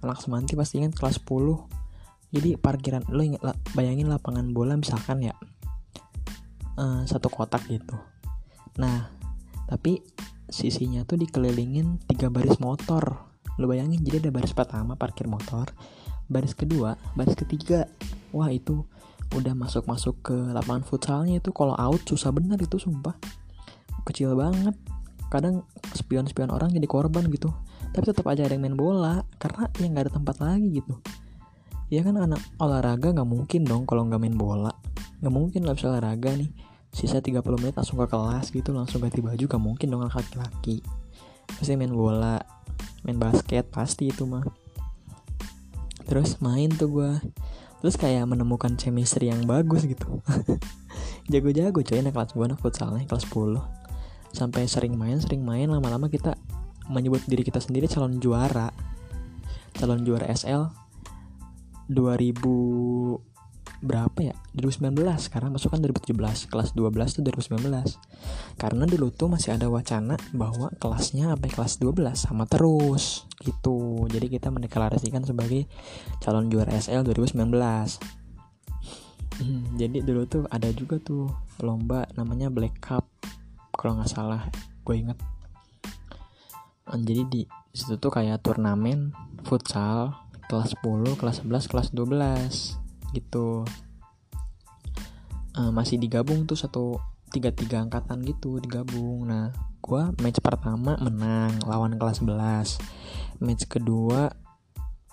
anak 0.05 0.21
semanti 0.21 0.53
pasti 0.53 0.79
ingat 0.79 0.93
kelas 0.95 1.17
10 1.25 1.75
jadi 2.35 2.59
parkiran 2.59 3.07
lo 3.09 3.21
ingat 3.23 3.41
bayangin 3.71 4.11
lapangan 4.11 4.51
bola 4.51 4.75
misalkan 4.75 5.23
ya 5.23 5.33
uh, 6.75 7.01
satu 7.07 7.31
kotak 7.31 7.63
gitu. 7.71 7.95
Nah 8.77 9.07
tapi 9.65 10.03
sisinya 10.49 11.05
tuh 11.07 11.21
dikelilingin 11.21 12.03
tiga 12.09 12.29
baris 12.29 12.57
motor. 12.61 13.25
Lo 13.55 13.65
bayangin 13.71 14.03
jadi 14.03 14.27
ada 14.27 14.31
baris 14.35 14.51
pertama 14.51 14.99
parkir 14.99 15.29
motor 15.29 15.71
baris 16.25 16.57
kedua 16.57 16.97
baris 17.13 17.37
ketiga. 17.37 17.85
Wah 18.33 18.49
itu 18.49 18.83
udah 19.33 19.53
masuk 19.57 19.85
masuk 19.89 20.15
ke 20.21 20.35
lapangan 20.53 20.85
futsalnya 20.85 21.39
itu. 21.41 21.49
Kalau 21.53 21.77
out 21.77 22.01
susah 22.05 22.33
bener 22.33 22.57
itu 22.61 22.77
sumpah. 22.81 23.15
Kecil 24.05 24.33
banget. 24.37 24.75
Kadang 25.29 25.65
spion-spion 25.93 26.53
orang 26.53 26.73
jadi 26.73 26.85
korban 26.85 27.25
gitu. 27.33 27.49
Tapi 27.93 28.03
tetap 28.05 28.27
aja 28.27 28.45
ada 28.45 28.53
yang 28.53 28.65
main 28.67 28.77
bola 28.77 29.23
karena 29.39 29.71
ya 29.79 29.87
nggak 29.87 30.03
ada 30.09 30.13
tempat 30.13 30.35
lagi 30.43 30.67
gitu. 30.83 30.99
Ya 31.89 32.01
kan 32.01 32.17
anak 32.17 32.41
olahraga 32.57 33.13
nggak 33.13 33.29
mungkin 33.29 33.61
dong 33.63 33.85
kalau 33.87 34.05
nggak 34.05 34.21
main 34.21 34.35
bola. 34.35 34.73
Nggak 35.21 35.33
mungkin 35.33 35.61
lah 35.63 35.73
bisa 35.73 35.89
olahraga 35.89 36.35
nih 36.35 36.74
sisa 36.95 37.19
30 37.19 37.43
menit 37.59 37.75
langsung 37.75 37.99
ke 37.99 38.07
kelas 38.07 38.55
gitu 38.55 38.71
langsung 38.71 39.03
ganti 39.03 39.19
baju 39.19 39.43
gak 39.43 39.59
mungkin 39.59 39.91
dong 39.91 40.07
laki-laki. 40.07 40.79
Pasti 41.43 41.75
main 41.75 41.91
bola 41.91 42.39
main 43.03 43.19
basket 43.19 43.67
pasti 43.67 44.15
itu 44.15 44.23
mah. 44.23 44.47
Terus 46.07 46.39
main 46.39 46.71
tuh 46.71 46.87
gue 46.87 47.11
terus 47.83 47.99
kayak 47.99 48.23
menemukan 48.31 48.79
chemistry 48.79 49.27
yang 49.27 49.43
bagus 49.43 49.83
gitu. 49.83 50.23
Jago-jago 51.31 51.83
coy 51.83 51.99
anak 51.99 52.15
kelas 52.15 52.31
gue 52.31 52.45
anak 52.47 52.63
futsalnya 52.63 53.03
kelas 53.03 53.27
10 53.27 53.59
sampai 54.31 54.63
sering 54.63 54.95
main 54.95 55.19
sering 55.19 55.43
main 55.43 55.67
lama-lama 55.67 56.07
kita 56.07 56.39
menyebut 56.87 57.23
diri 57.27 57.43
kita 57.43 57.59
sendiri 57.59 57.91
calon 57.91 58.23
juara. 58.23 58.71
Calon 59.75 60.07
juara 60.07 60.31
SL 60.31 60.71
2000 61.91 63.34
berapa 63.85 64.19
ya? 64.19 64.35
2019 64.57 64.97
sekarang 65.21 65.53
masuk 65.53 65.71
kan 65.71 65.79
2017 65.85 66.49
kelas 66.49 66.73
12 66.73 67.15
tuh 67.15 67.23
2019 67.23 68.59
karena 68.59 68.83
dulu 68.89 69.07
tuh 69.13 69.29
masih 69.29 69.53
ada 69.53 69.69
wacana 69.69 70.17
bahwa 70.33 70.73
kelasnya 70.81 71.31
sampai 71.31 71.49
kelas 71.53 71.77
12 71.77 72.17
sama 72.17 72.49
terus 72.49 73.29
gitu. 73.45 74.09
Jadi 74.09 74.27
kita 74.27 74.49
mendeklarasikan 74.49 75.23
sebagai 75.23 75.69
calon 76.19 76.49
juara 76.49 76.73
SL 76.73 77.05
2019 77.05 78.25
hmm, 79.39 79.75
jadi 79.75 79.97
dulu 80.03 80.21
tuh 80.27 80.43
ada 80.47 80.71
juga 80.71 80.99
tuh 80.99 81.27
lomba 81.59 82.07
namanya 82.15 82.47
Black 82.47 82.79
Cup 82.79 83.07
kalau 83.75 83.99
nggak 83.99 84.11
salah 84.11 84.47
gue 84.87 84.95
inget 84.95 85.19
jadi 86.85 87.23
di 87.27 87.41
situ 87.75 87.97
tuh 87.97 88.13
kayak 88.13 88.45
turnamen 88.45 89.11
futsal 89.43 90.15
kelas 90.45 90.77
10, 90.85 91.17
kelas 91.17 91.41
11, 91.41 91.71
kelas 91.71 91.87
12 91.91 92.84
gitu. 93.15 93.63
Uh, 95.55 95.71
masih 95.71 95.95
digabung 95.95 96.43
tuh 96.43 96.59
satu 96.59 96.99
tiga 97.31 97.55
tiga 97.55 97.79
angkatan 97.79 98.19
gitu 98.27 98.59
digabung. 98.59 99.23
Nah 99.23 99.55
gue 99.85 100.01
match 100.17 100.41
pertama 100.41 100.97
menang 100.97 101.61
lawan 101.61 101.93
kelas 102.01 102.25
11 102.25 102.81
match 103.37 103.69
kedua 103.69 104.33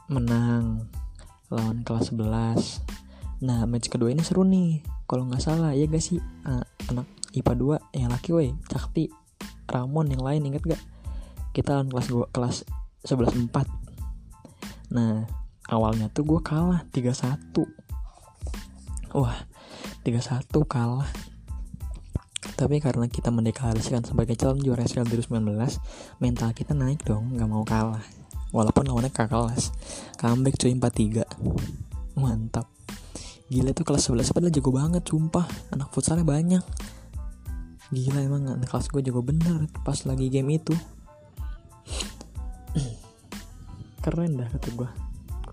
menang 0.08 0.88
lawan 1.52 1.84
kelas 1.84 2.08
11 2.16 3.44
nah 3.44 3.68
match 3.68 3.92
kedua 3.92 4.08
ini 4.08 4.24
seru 4.24 4.48
nih 4.48 4.80
kalau 5.04 5.28
nggak 5.28 5.44
salah 5.44 5.76
ya 5.76 5.84
gak 5.84 6.00
sih? 6.00 6.16
Uh, 6.48 6.64
anak 6.88 7.04
IPA 7.36 7.52
2 7.92 8.00
yang 8.00 8.08
laki 8.16 8.32
weh 8.32 8.56
Cakti 8.64 9.12
Ramon 9.68 10.08
yang 10.08 10.24
lain 10.24 10.48
inget 10.48 10.64
gak 10.64 10.80
kita 11.52 11.76
lawan 11.76 11.92
kelas 11.92 12.08
gua 12.08 12.24
kelas 12.32 12.64
11 13.04 13.52
4 13.52 14.96
nah 14.96 15.28
awalnya 15.68 16.08
tuh 16.08 16.24
gue 16.24 16.40
kalah 16.40 16.88
3-1 16.96 17.52
wah 19.12 19.36
3-1 20.02 20.48
kalah. 20.66 21.08
Tapi 22.58 22.82
karena 22.82 23.06
kita 23.06 23.30
mendeklarasikan 23.30 24.02
sebagai 24.02 24.34
calon 24.34 24.58
juara 24.62 24.82
SL 24.82 25.06
2019 25.06 26.22
mental 26.22 26.50
kita 26.54 26.74
naik 26.74 27.02
dong 27.06 27.38
nggak 27.38 27.48
mau 27.48 27.62
kalah. 27.62 28.02
Walaupun 28.52 28.84
lawannya 28.88 29.08
kakak 29.08 29.32
kelas. 29.32 29.72
Comeback 30.20 30.60
cuy 30.60 30.74
4-3 30.76 31.24
mantap. 32.20 32.68
Gila 33.48 33.72
tuh 33.76 33.84
kelas 33.84 34.08
11 34.12 34.32
padahal 34.32 34.52
jago 34.52 34.70
banget 34.72 35.02
sumpah. 35.06 35.46
Anak 35.72 35.88
futsalnya 35.92 36.24
banyak. 36.24 36.64
Gila 37.92 38.20
emang 38.24 38.48
anak 38.48 38.68
kelas 38.68 38.88
gue 38.92 39.00
jago 39.04 39.24
bener 39.24 39.68
pas 39.84 39.96
lagi 40.04 40.28
game 40.28 40.60
itu. 40.60 40.74
Keren 44.04 44.40
dah 44.40 44.48
kata 44.50 44.68
gue 44.72 44.90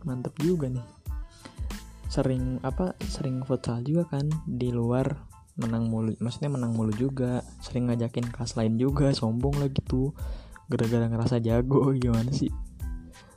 mantep 0.08 0.32
juga 0.40 0.72
nih 0.72 0.99
sering 2.10 2.58
apa 2.66 2.98
sering 3.06 3.46
futsal 3.46 3.86
juga 3.86 4.18
kan 4.18 4.26
di 4.50 4.74
luar 4.74 5.30
menang 5.62 5.92
mulu 5.92 6.18
maksudnya 6.18 6.50
menang 6.50 6.74
mulu 6.74 6.90
juga 6.98 7.46
sering 7.62 7.86
ngajakin 7.86 8.34
kelas 8.34 8.58
lain 8.58 8.82
juga 8.82 9.14
sombong 9.14 9.62
lah 9.62 9.70
gitu 9.70 10.18
gara-gara 10.70 11.06
ngerasa 11.06 11.38
jago 11.42 11.92
gimana 12.02 12.34
sih? 12.34 12.50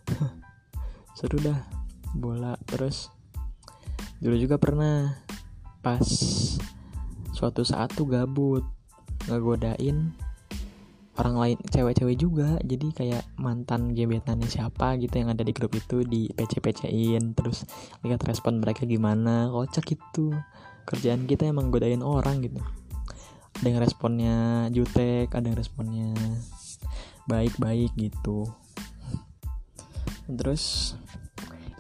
Seru 1.19 1.37
dah 1.41 1.61
bola 2.17 2.57
terus 2.65 3.13
dulu 4.25 4.37
juga 4.41 4.57
pernah 4.57 5.21
pas 5.85 6.05
suatu 7.37 7.67
saat 7.67 7.93
tuh 7.93 8.07
gabut 8.07 8.65
ngegodain 9.27 10.17
orang 11.20 11.37
lain 11.37 11.59
cewek-cewek 11.68 12.16
juga. 12.16 12.57
Jadi 12.64 12.92
kayak 12.94 13.25
mantan 13.37 13.92
gebetannya 13.92 14.48
siapa 14.48 14.96
gitu 14.96 15.12
yang 15.20 15.33
ada 15.33 15.44
di 15.44 15.53
grup 15.53 15.77
itu 15.77 16.07
di 16.07 16.31
PC-PC-in 16.33 17.37
terus 17.37 17.68
lihat 18.07 18.22
respon 18.25 18.62
mereka 18.62 18.88
gimana. 18.88 19.48
Kocak 19.53 19.92
itu. 19.92 20.33
Kerjaan 20.83 21.31
kita 21.31 21.46
emang 21.46 21.70
godain 21.70 22.03
orang 22.03 22.42
gitu. 22.42 22.59
Ada 23.62 23.66
yang 23.68 23.81
responnya 23.85 24.37
jutek 24.72 25.31
ada 25.31 25.46
yang 25.46 25.59
responnya 25.59 26.11
baik-baik 27.29 27.92
gitu. 27.94 28.48
Terus 30.27 30.96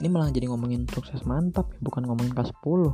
ini 0.02 0.10
malah 0.10 0.34
jadi 0.34 0.50
ngomongin 0.50 0.82
sukses 0.90 1.22
mantap 1.22 1.70
bukan 1.78 2.02
ngomongin 2.02 2.34
kelas 2.34 2.50
10 2.58 2.90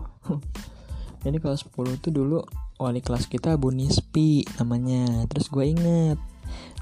jadi 1.24 1.36
kelas 1.40 1.64
10 1.64 2.04
tuh 2.04 2.12
dulu 2.12 2.44
wali 2.78 3.02
kelas 3.02 3.26
kita 3.26 3.58
Bu 3.58 3.74
Nispi 3.74 4.46
namanya. 4.56 5.26
Terus 5.26 5.50
gue 5.50 5.66
inget 5.66 6.18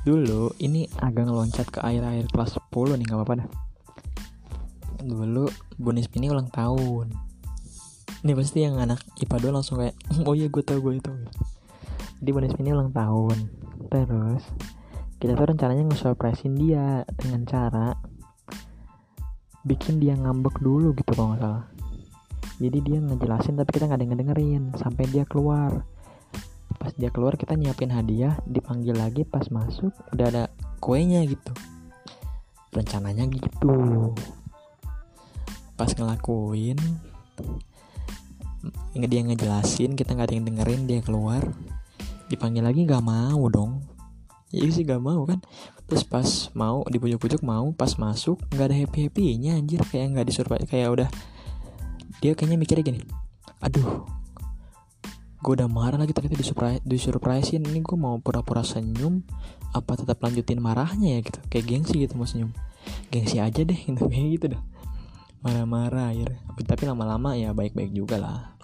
dulu 0.06 0.54
ini 0.62 0.86
agak 1.02 1.26
ngeloncat 1.26 1.66
ke 1.72 1.82
air-air 1.82 2.28
kelas 2.30 2.60
10 2.70 3.00
nih 3.00 3.04
nggak 3.08 3.18
apa-apa 3.18 3.34
dah. 3.42 3.48
Dulu 5.02 5.48
Bu 5.80 5.90
Nispi 5.96 6.20
ini 6.20 6.28
ulang 6.28 6.52
tahun. 6.52 7.10
Ini 8.22 8.32
pasti 8.36 8.62
yang 8.62 8.76
anak 8.76 9.00
IPA 9.18 9.50
2 9.50 9.56
langsung 9.56 9.80
kayak 9.80 9.96
oh 10.28 10.36
iya 10.36 10.52
gue 10.52 10.62
tau 10.62 10.78
gue 10.78 11.00
itu 11.00 11.12
jadi 12.20 12.30
Bu 12.32 12.40
Nispi 12.44 12.60
ini 12.60 12.76
ulang 12.76 12.92
tahun. 12.92 13.38
Terus 13.88 14.44
kita 15.16 15.32
tuh 15.32 15.48
rencananya 15.48 15.88
nge-surprisein 15.88 16.54
dia 16.60 17.08
dengan 17.16 17.48
cara 17.48 17.96
bikin 19.66 19.98
dia 19.98 20.14
ngambek 20.14 20.60
dulu 20.62 20.92
gitu 20.94 21.10
kalau 21.16 21.34
nggak 21.34 21.42
salah 21.42 21.64
jadi 22.56 22.78
dia 22.80 22.98
ngejelasin 23.04 23.60
tapi 23.60 23.70
kita 23.76 23.84
nggak 23.84 24.00
ada 24.00 24.16
dengerin 24.16 24.62
sampai 24.80 25.04
dia 25.12 25.28
keluar. 25.28 25.84
Pas 26.80 26.92
dia 26.96 27.12
keluar 27.12 27.36
kita 27.36 27.52
nyiapin 27.52 27.92
hadiah 27.92 28.40
dipanggil 28.48 28.96
lagi. 28.96 29.28
Pas 29.28 29.44
masuk 29.52 29.92
udah 30.16 30.26
ada 30.32 30.44
kuenya 30.80 31.20
gitu. 31.28 31.52
Rencananya 32.72 33.28
gitu. 33.28 33.76
Pas 35.76 35.92
ngelakuin 35.92 36.80
dia 38.96 39.22
ngejelasin 39.22 39.92
kita 39.92 40.16
nggak 40.16 40.26
ada 40.32 40.34
yang 40.40 40.46
dengerin 40.48 40.82
dia 40.88 41.00
keluar. 41.04 41.44
Dipanggil 42.32 42.64
lagi 42.64 42.88
nggak 42.88 43.04
mau 43.04 43.52
dong. 43.52 43.84
Ya 44.48 44.64
sih 44.72 44.86
gak 44.86 45.02
mau 45.02 45.26
kan. 45.28 45.42
Terus 45.90 46.06
pas 46.06 46.48
mau 46.56 46.86
dipujuk-pujuk 46.88 47.44
mau 47.44 47.74
pas 47.76 47.92
masuk 48.00 48.40
nggak 48.54 48.66
ada 48.72 48.76
happy 48.78 48.98
happynya 49.10 49.60
anjir. 49.60 49.84
Kayak 49.84 50.16
nggak 50.16 50.26
disuruh 50.32 50.56
kayak 50.64 50.88
udah 50.88 51.08
dia 52.24 52.32
kayaknya 52.36 52.58
mikirnya 52.60 52.84
gini 52.84 53.00
aduh 53.60 54.16
gue 55.46 55.62
udah 55.62 55.70
marah 55.70 55.94
lagi 55.94 56.10
tapi 56.10 56.26
disuruh 56.32 56.82
disurprisein. 56.82 57.62
Ini 57.62 57.78
gue 57.78 57.94
mau 57.94 58.18
pura-pura 58.18 58.66
senyum 58.66 59.22
apa 59.70 59.94
tetap 59.94 60.18
lanjutin 60.18 60.58
marahnya 60.58 61.14
ya? 61.14 61.20
Gitu. 61.22 61.38
Kayak 61.46 61.64
gengsi 61.70 61.94
gitu 62.02 62.18
mau 62.18 62.26
senyum. 62.26 62.50
Gengsi 63.14 63.38
aja 63.38 63.62
deh 63.62 63.78
gitu. 63.78 64.02
Kayak 64.10 64.26
gitu 64.34 64.46
dah. 64.58 64.62
Marah-marah 65.46 66.10
ya 66.10 66.26
tapi 66.66 66.82
lama-lama 66.88 67.38
ya 67.38 67.54
baik-baik 67.54 67.94
juga 67.94 68.18
lah. 68.18 68.58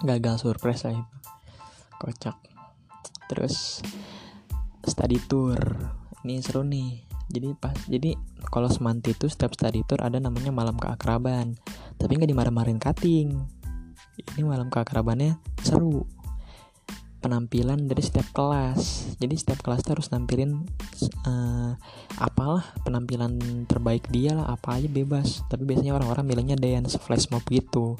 Gagal 0.00 0.40
surprise 0.40 0.88
lah 0.88 0.96
itu. 0.96 1.16
Kocak. 2.00 2.36
Terus 3.28 3.84
study 4.80 5.20
tour. 5.28 5.60
Ini 6.24 6.40
seru 6.40 6.64
nih 6.64 7.09
jadi 7.30 7.54
pas 7.54 7.72
jadi 7.86 8.18
kalau 8.50 8.66
semanti 8.66 9.14
itu 9.14 9.30
setiap 9.30 9.54
study 9.54 9.86
tour 9.86 10.02
ada 10.02 10.18
namanya 10.18 10.50
malam 10.50 10.74
keakraban. 10.74 11.54
Tapi 11.94 12.18
nggak 12.18 12.30
dimarah-marahin 12.34 12.82
cutting. 12.82 13.38
Ini 14.34 14.42
malam 14.42 14.66
keakrabannya 14.68 15.38
seru. 15.62 16.04
Penampilan 17.22 17.86
dari 17.86 18.02
setiap 18.02 18.26
kelas. 18.34 19.14
Jadi 19.22 19.34
setiap 19.38 19.62
kelas 19.62 19.86
tuh 19.86 19.94
harus 19.94 20.10
nampilin 20.10 20.66
uh, 21.28 21.78
apalah 22.18 22.64
penampilan 22.82 23.38
terbaik 23.70 24.08
dia 24.10 24.34
lah 24.34 24.50
apa 24.50 24.82
aja 24.82 24.88
bebas. 24.90 25.46
Tapi 25.46 25.62
biasanya 25.62 25.94
orang-orang 25.94 26.26
bilangnya 26.26 26.56
dance 26.58 26.98
flash 26.98 27.30
mob 27.30 27.46
gitu. 27.46 27.94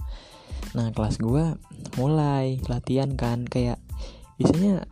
Nah 0.75 0.91
kelas 0.91 1.23
gue 1.23 1.55
mulai 2.01 2.59
latihan 2.67 3.15
kan. 3.15 3.47
Kayak 3.47 3.79
biasanya 4.41 4.89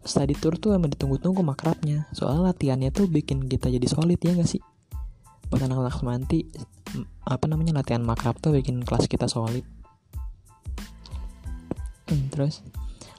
study 0.00 0.32
tour 0.36 0.56
tuh 0.56 0.72
emang 0.72 0.92
ditunggu-tunggu 0.92 1.44
makrabnya. 1.44 2.08
Soalnya 2.16 2.52
latihannya 2.52 2.90
tuh 2.92 3.06
bikin 3.06 3.44
kita 3.46 3.68
jadi 3.68 3.86
solid 3.86 4.20
ya 4.20 4.32
gak 4.36 4.48
sih? 4.48 4.62
Buat 5.52 5.66
anak-anak 5.66 5.94
semanti 5.98 6.46
apa 7.26 7.44
namanya 7.46 7.82
latihan 7.82 8.02
makrab 8.02 8.38
tuh 8.40 8.56
bikin 8.56 8.82
kelas 8.82 9.06
kita 9.06 9.28
solid. 9.28 9.62
Hmm, 12.08 12.26
terus? 12.32 12.64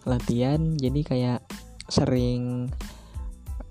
Latihan 0.03 0.75
jadi 0.75 1.01
kayak 1.05 1.39
sering 1.87 2.71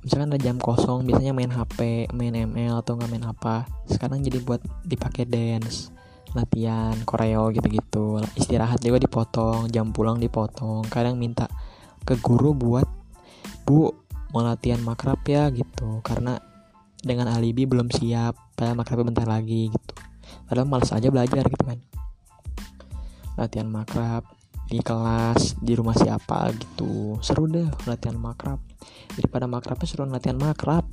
misalkan 0.01 0.33
ada 0.33 0.41
jam 0.41 0.57
kosong 0.57 1.05
biasanya 1.05 1.37
main 1.37 1.53
HP 1.53 2.09
main 2.17 2.33
ML 2.33 2.81
atau 2.81 2.97
nggak 2.97 3.11
main 3.11 3.27
apa. 3.27 3.69
Sekarang 3.91 4.23
jadi 4.23 4.41
buat 4.41 4.63
dipakai 4.87 5.27
dance 5.27 5.93
latihan 6.31 6.95
koreo 7.03 7.51
gitu-gitu. 7.51 8.23
Istirahat 8.39 8.81
juga 8.81 9.03
dipotong 9.03 9.67
jam 9.69 9.91
pulang 9.91 10.23
dipotong. 10.23 10.87
Kadang 10.87 11.19
minta 11.19 11.51
ke 12.07 12.17
guru 12.23 12.55
buat 12.55 13.00
bu 13.67 13.93
mau 14.31 14.43
latihan 14.45 14.81
makrab 14.81 15.21
ya 15.27 15.51
gitu. 15.51 16.01
Karena 16.05 16.39
dengan 17.01 17.33
alibi 17.33 17.65
belum 17.65 17.89
siap. 17.91 18.37
Padahal 18.55 18.77
makrab 18.77 19.09
bentar 19.09 19.25
lagi 19.25 19.73
gitu. 19.73 19.93
Padahal 20.47 20.69
males 20.69 20.91
aja 20.93 21.09
belajar 21.09 21.45
gitu 21.49 21.65
kan. 21.65 21.79
Latihan 23.39 23.69
makrab 23.71 24.27
di 24.71 24.79
kelas 24.79 25.59
di 25.59 25.75
rumah 25.75 25.99
siapa 25.99 26.55
gitu. 26.55 27.19
Seru 27.25 27.51
deh 27.51 27.67
latihan 27.89 28.15
makrab. 28.15 28.63
Daripada 29.19 29.51
makrabnya 29.51 29.87
seru 29.89 30.07
latihan 30.07 30.39
makrab. 30.39 30.87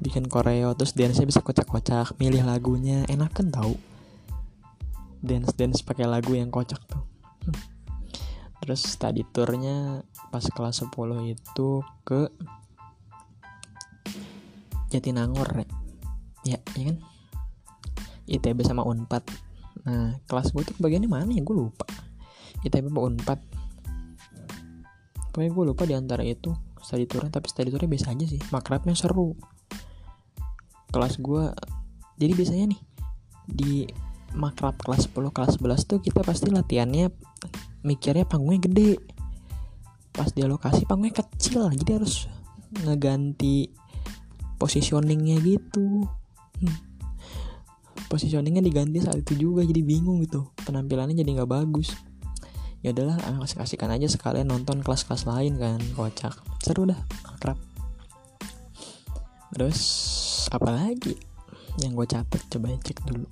Bikin 0.00 0.32
koreo 0.32 0.72
terus 0.76 0.96
dance 0.96 1.20
bisa 1.24 1.44
kocak-kocak. 1.44 2.16
Milih 2.20 2.44
lagunya. 2.44 3.04
Enak 3.08 3.36
kan 3.36 3.52
tau. 3.52 3.76
Dance 5.20 5.52
dance 5.56 5.84
pakai 5.84 6.08
lagu 6.08 6.32
yang 6.32 6.48
kocak 6.48 6.80
tuh. 6.88 6.99
Terus 8.60 8.84
tadi 9.00 9.24
turnya 9.24 10.04
pas 10.28 10.44
kelas 10.44 10.84
10 10.84 10.92
itu 11.32 11.68
ke 12.04 12.28
Jatinangor 14.90 15.64
ya 16.44 16.58
ya, 16.58 16.82
kan? 16.90 16.98
ITB 18.26 18.62
sama 18.66 18.82
Unpad. 18.86 19.22
Nah 19.86 20.18
kelas 20.26 20.52
gue 20.52 20.62
tuh 20.66 20.76
bagiannya 20.78 21.08
mana 21.10 21.30
ya? 21.30 21.42
Gue 21.42 21.56
lupa. 21.56 21.86
ITB 22.60 22.92
mau 22.92 23.08
unpad. 23.08 23.40
Pokoknya 25.30 25.50
gue 25.54 25.64
lupa 25.64 25.82
di 25.88 25.94
antara 25.96 26.20
itu 26.26 26.52
study 26.82 27.06
tournya 27.06 27.32
tapi 27.32 27.46
study 27.48 27.70
tournya 27.72 27.88
biasa 27.88 28.12
aja 28.12 28.26
sih. 28.28 28.40
Makrabnya 28.52 28.92
seru. 28.92 29.38
Kelas 30.90 31.16
gue 31.22 31.44
jadi 32.20 32.32
biasanya 32.36 32.66
nih 32.76 32.80
di 33.50 33.74
makrab 34.36 34.76
kelas 34.78 35.10
10 35.10 35.32
kelas 35.34 35.58
11 35.58 35.90
tuh 35.90 35.98
kita 36.04 36.20
pasti 36.22 36.52
latihannya 36.52 37.10
mikirnya 37.86 38.28
panggungnya 38.28 38.66
gede. 38.68 38.92
Pas 40.10 40.28
di 40.32 40.42
lokasi 40.42 40.84
panggungnya 40.84 41.22
kecil 41.24 41.70
jadi 41.74 42.02
harus 42.02 42.26
ngeganti 42.84 43.70
positioningnya 44.60 45.40
gitu. 45.40 46.04
Hmm. 46.60 46.78
Positioningnya 48.10 48.60
diganti 48.60 49.00
saat 49.00 49.22
itu 49.22 49.38
juga 49.38 49.62
jadi 49.64 49.80
bingung 49.80 50.20
gitu. 50.20 50.50
Penampilannya 50.66 51.14
jadi 51.14 51.40
nggak 51.40 51.50
bagus. 51.50 51.94
Ya 52.80 52.96
adalah 52.96 53.20
kasih 53.20 53.60
kasihkan 53.60 53.92
aja 53.92 54.08
sekalian 54.08 54.48
nonton 54.48 54.80
kelas-kelas 54.80 55.28
lain 55.28 55.60
kan 55.60 55.80
kocak. 55.94 56.32
Seru 56.64 56.88
dah 56.88 57.00
akrab. 57.28 57.60
Terus 59.52 59.80
apa 60.48 60.70
lagi 60.72 61.14
yang 61.78 61.94
gue 61.94 62.06
catat? 62.08 62.40
Coba 62.50 62.72
cek 62.80 63.04
dulu. 63.04 63.28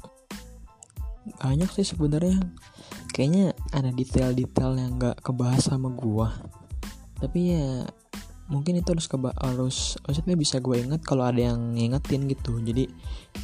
Banyak 1.43 1.71
sih 1.75 1.87
sebenarnya. 1.89 2.39
Kayaknya 3.11 3.58
ada 3.75 3.93
detail-detail 3.93 4.77
yang 4.77 4.97
nggak 4.97 5.21
kebahas 5.21 5.69
sama 5.69 5.93
gue 5.93 6.29
tapi 7.19 7.53
ya 7.53 7.85
mungkin 8.49 8.81
itu 8.81 8.89
harus 8.97 9.07
keba 9.07 9.37
harus 9.37 10.01
maksudnya 10.09 10.35
bisa 10.35 10.57
gue 10.59 10.81
ingat 10.81 11.05
kalau 11.05 11.29
ada 11.29 11.53
yang 11.53 11.77
ngingetin 11.77 12.25
gitu. 12.33 12.59
Jadi 12.65 12.89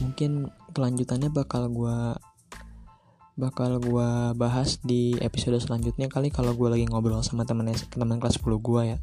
mungkin 0.01 0.49
kelanjutannya 0.73 1.29
bakal 1.29 1.69
gue 1.69 1.99
bakal 3.35 3.83
gue 3.83 4.11
bahas 4.39 4.81
di 4.81 5.19
episode 5.21 5.61
selanjutnya 5.61 6.09
kali 6.09 6.33
kalau 6.33 6.57
gue 6.57 6.69
lagi 6.73 6.87
ngobrol 6.89 7.21
sama 7.21 7.45
temen 7.45 7.69
teman 7.93 8.17
kelas 8.17 8.41
10 8.41 8.59
gue 8.59 8.83
ya. 8.97 8.99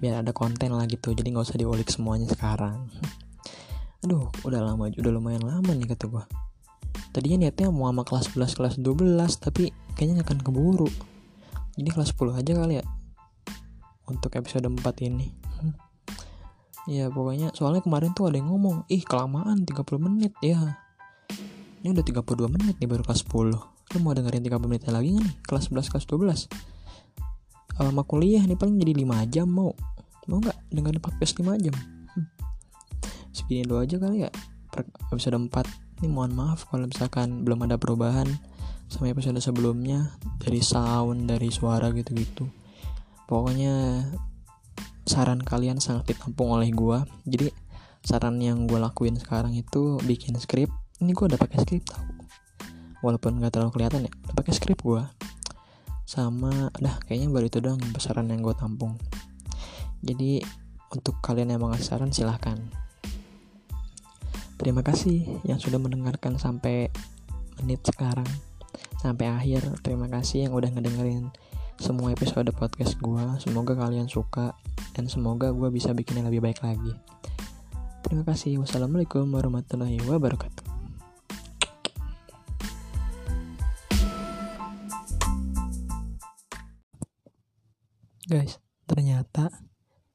Biar 0.00 0.24
ada 0.24 0.32
konten 0.34 0.72
lah 0.72 0.88
gitu. 0.88 1.12
Jadi 1.12 1.28
nggak 1.28 1.46
usah 1.52 1.60
diulik 1.60 1.92
semuanya 1.92 2.26
sekarang. 2.32 2.88
Aduh 4.02 4.32
udah 4.48 4.64
lama 4.64 4.88
udah 4.90 5.12
lumayan 5.12 5.44
lama 5.44 5.70
nih 5.76 5.92
kata 5.92 6.10
gue 6.10 6.24
tadinya 7.12 7.44
niatnya 7.44 7.68
mau 7.68 7.92
sama 7.92 8.02
kelas 8.08 8.32
11 8.34 8.56
kelas 8.56 8.74
12 8.80 9.44
tapi 9.44 9.68
kayaknya 9.94 10.24
akan 10.24 10.38
keburu. 10.40 10.88
Jadi 11.78 11.88
kelas 11.88 12.12
10 12.12 12.36
aja 12.36 12.52
kali 12.52 12.74
ya? 12.80 12.84
Untuk 14.08 14.30
episode 14.36 14.68
4 14.68 15.08
ini. 15.08 15.28
Hmm. 15.62 15.74
ya 16.90 17.06
pokoknya 17.14 17.54
soalnya 17.54 17.78
kemarin 17.78 18.10
tuh 18.10 18.26
ada 18.26 18.42
yang 18.42 18.50
ngomong 18.50 18.82
ih 18.90 19.06
kelamaan 19.06 19.62
30 19.62 20.02
menit. 20.02 20.34
Ya. 20.42 20.80
Ini 21.82 21.94
udah 21.94 22.04
32 22.04 22.50
menit 22.50 22.74
nih 22.78 22.88
baru 22.90 23.06
kelas 23.06 23.22
10 23.26 23.72
lu 23.92 24.00
mau 24.00 24.16
dengerin 24.16 24.40
30 24.40 24.56
menit 24.72 24.88
lagi 24.88 25.12
gak 25.12 25.24
nih? 25.24 25.36
Kelas 25.44 25.68
11 25.68 25.92
kelas 25.92 26.06
12 26.08 26.48
lama 27.82 28.04
kuliah 28.04 28.44
nih 28.44 28.56
paling 28.56 28.78
jadi 28.78 28.94
5 29.04 29.32
jam 29.32 29.48
mau. 29.48 29.72
Mau 30.30 30.38
nggak 30.38 30.58
dengerin 30.70 31.02
podcast 31.02 31.34
5 31.36 31.56
jam? 31.60 31.74
Hmm. 32.16 32.26
segini 33.34 33.64
dulu 33.66 33.82
aja 33.82 33.96
kali 33.96 34.28
ya 34.28 34.30
episode 35.12 35.36
4 35.36 36.00
ini 36.00 36.08
mohon 36.08 36.32
maaf 36.32 36.64
kalau 36.72 36.88
misalkan 36.88 37.44
belum 37.44 37.68
ada 37.68 37.76
perubahan 37.76 38.26
sama 38.92 39.08
episode 39.08 39.40
sebelumnya 39.40 40.12
dari 40.36 40.60
sound 40.60 41.24
dari 41.24 41.48
suara 41.48 41.88
gitu-gitu. 41.96 42.44
Pokoknya 43.24 44.04
saran 45.08 45.40
kalian 45.40 45.80
sangat 45.80 46.12
ditampung 46.12 46.52
oleh 46.52 46.68
gue 46.68 47.00
jadi 47.24 47.48
saran 48.04 48.36
yang 48.38 48.68
gue 48.68 48.76
lakuin 48.76 49.16
sekarang 49.16 49.56
itu 49.56 49.96
bikin 50.04 50.36
skrip. 50.36 50.68
Ini 51.00 51.08
gue 51.16 51.24
udah 51.24 51.40
pakai 51.40 51.64
skrip 51.64 51.88
tau. 51.88 52.04
Walaupun 53.00 53.40
nggak 53.40 53.56
terlalu 53.56 53.72
kelihatan 53.72 54.04
ya 54.04 54.12
udah 54.28 54.36
pakai 54.36 54.52
skrip 54.52 54.84
gue 54.84 55.00
sama 56.04 56.68
dah 56.76 57.00
kayaknya 57.08 57.32
baru 57.32 57.48
itu 57.48 57.64
doang 57.64 57.80
saran 57.96 58.28
yang 58.28 58.44
gue 58.44 58.52
tampung. 58.52 59.00
Jadi 60.04 60.44
untuk 60.92 61.16
kalian 61.24 61.56
yang 61.56 61.64
mau 61.64 61.72
ngasih 61.72 61.88
saran 61.88 62.12
silahkan. 62.12 62.60
Terima 64.60 64.84
kasih 64.84 65.24
yang 65.48 65.56
sudah 65.56 65.80
mendengarkan 65.80 66.36
sampai 66.36 66.92
menit 67.56 67.80
sekarang 67.88 68.28
sampai 69.02 69.26
akhir 69.26 69.66
terima 69.82 70.06
kasih 70.06 70.46
yang 70.46 70.54
udah 70.54 70.70
ngedengerin 70.70 71.34
semua 71.82 72.14
episode 72.14 72.46
podcast 72.54 72.94
gue. 73.02 73.24
Semoga 73.42 73.74
kalian 73.74 74.06
suka 74.06 74.54
dan 74.94 75.10
semoga 75.10 75.50
gue 75.50 75.66
bisa 75.74 75.90
bikin 75.90 76.22
yang 76.22 76.30
lebih 76.30 76.38
baik 76.38 76.62
lagi. 76.62 76.94
Terima 78.06 78.22
kasih. 78.22 78.62
Wassalamualaikum 78.62 79.26
warahmatullahi 79.26 79.98
wabarakatuh. 80.06 80.62
Guys, 88.30 88.62
ternyata 88.86 89.50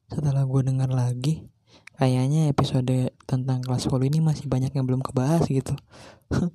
setelah 0.07 0.47
gue 0.47 0.61
dengar 0.63 0.87
lagi, 0.87 1.51
kayaknya 1.99 2.47
episode 2.47 3.11
tentang 3.27 3.59
kelas 3.67 3.91
10 3.91 3.99
ini 4.07 4.23
masih 4.23 4.47
banyak 4.47 4.71
yang 4.71 4.87
belum 4.87 5.03
kebahas 5.03 5.43
gitu. 5.51 5.75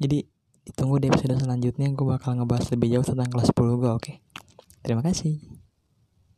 Jadi 0.00 0.39
ditunggu 0.70 1.02
di 1.02 1.06
episode 1.10 1.34
selanjutnya 1.42 1.90
gue 1.90 2.06
bakal 2.06 2.38
ngebahas 2.38 2.70
lebih 2.70 2.94
jauh 2.94 3.06
tentang 3.06 3.26
kelas 3.26 3.50
10 3.50 3.58
gue 3.58 3.66
oke 3.66 3.98
okay? 3.98 4.16
terima 4.86 5.02
kasih 5.02 5.42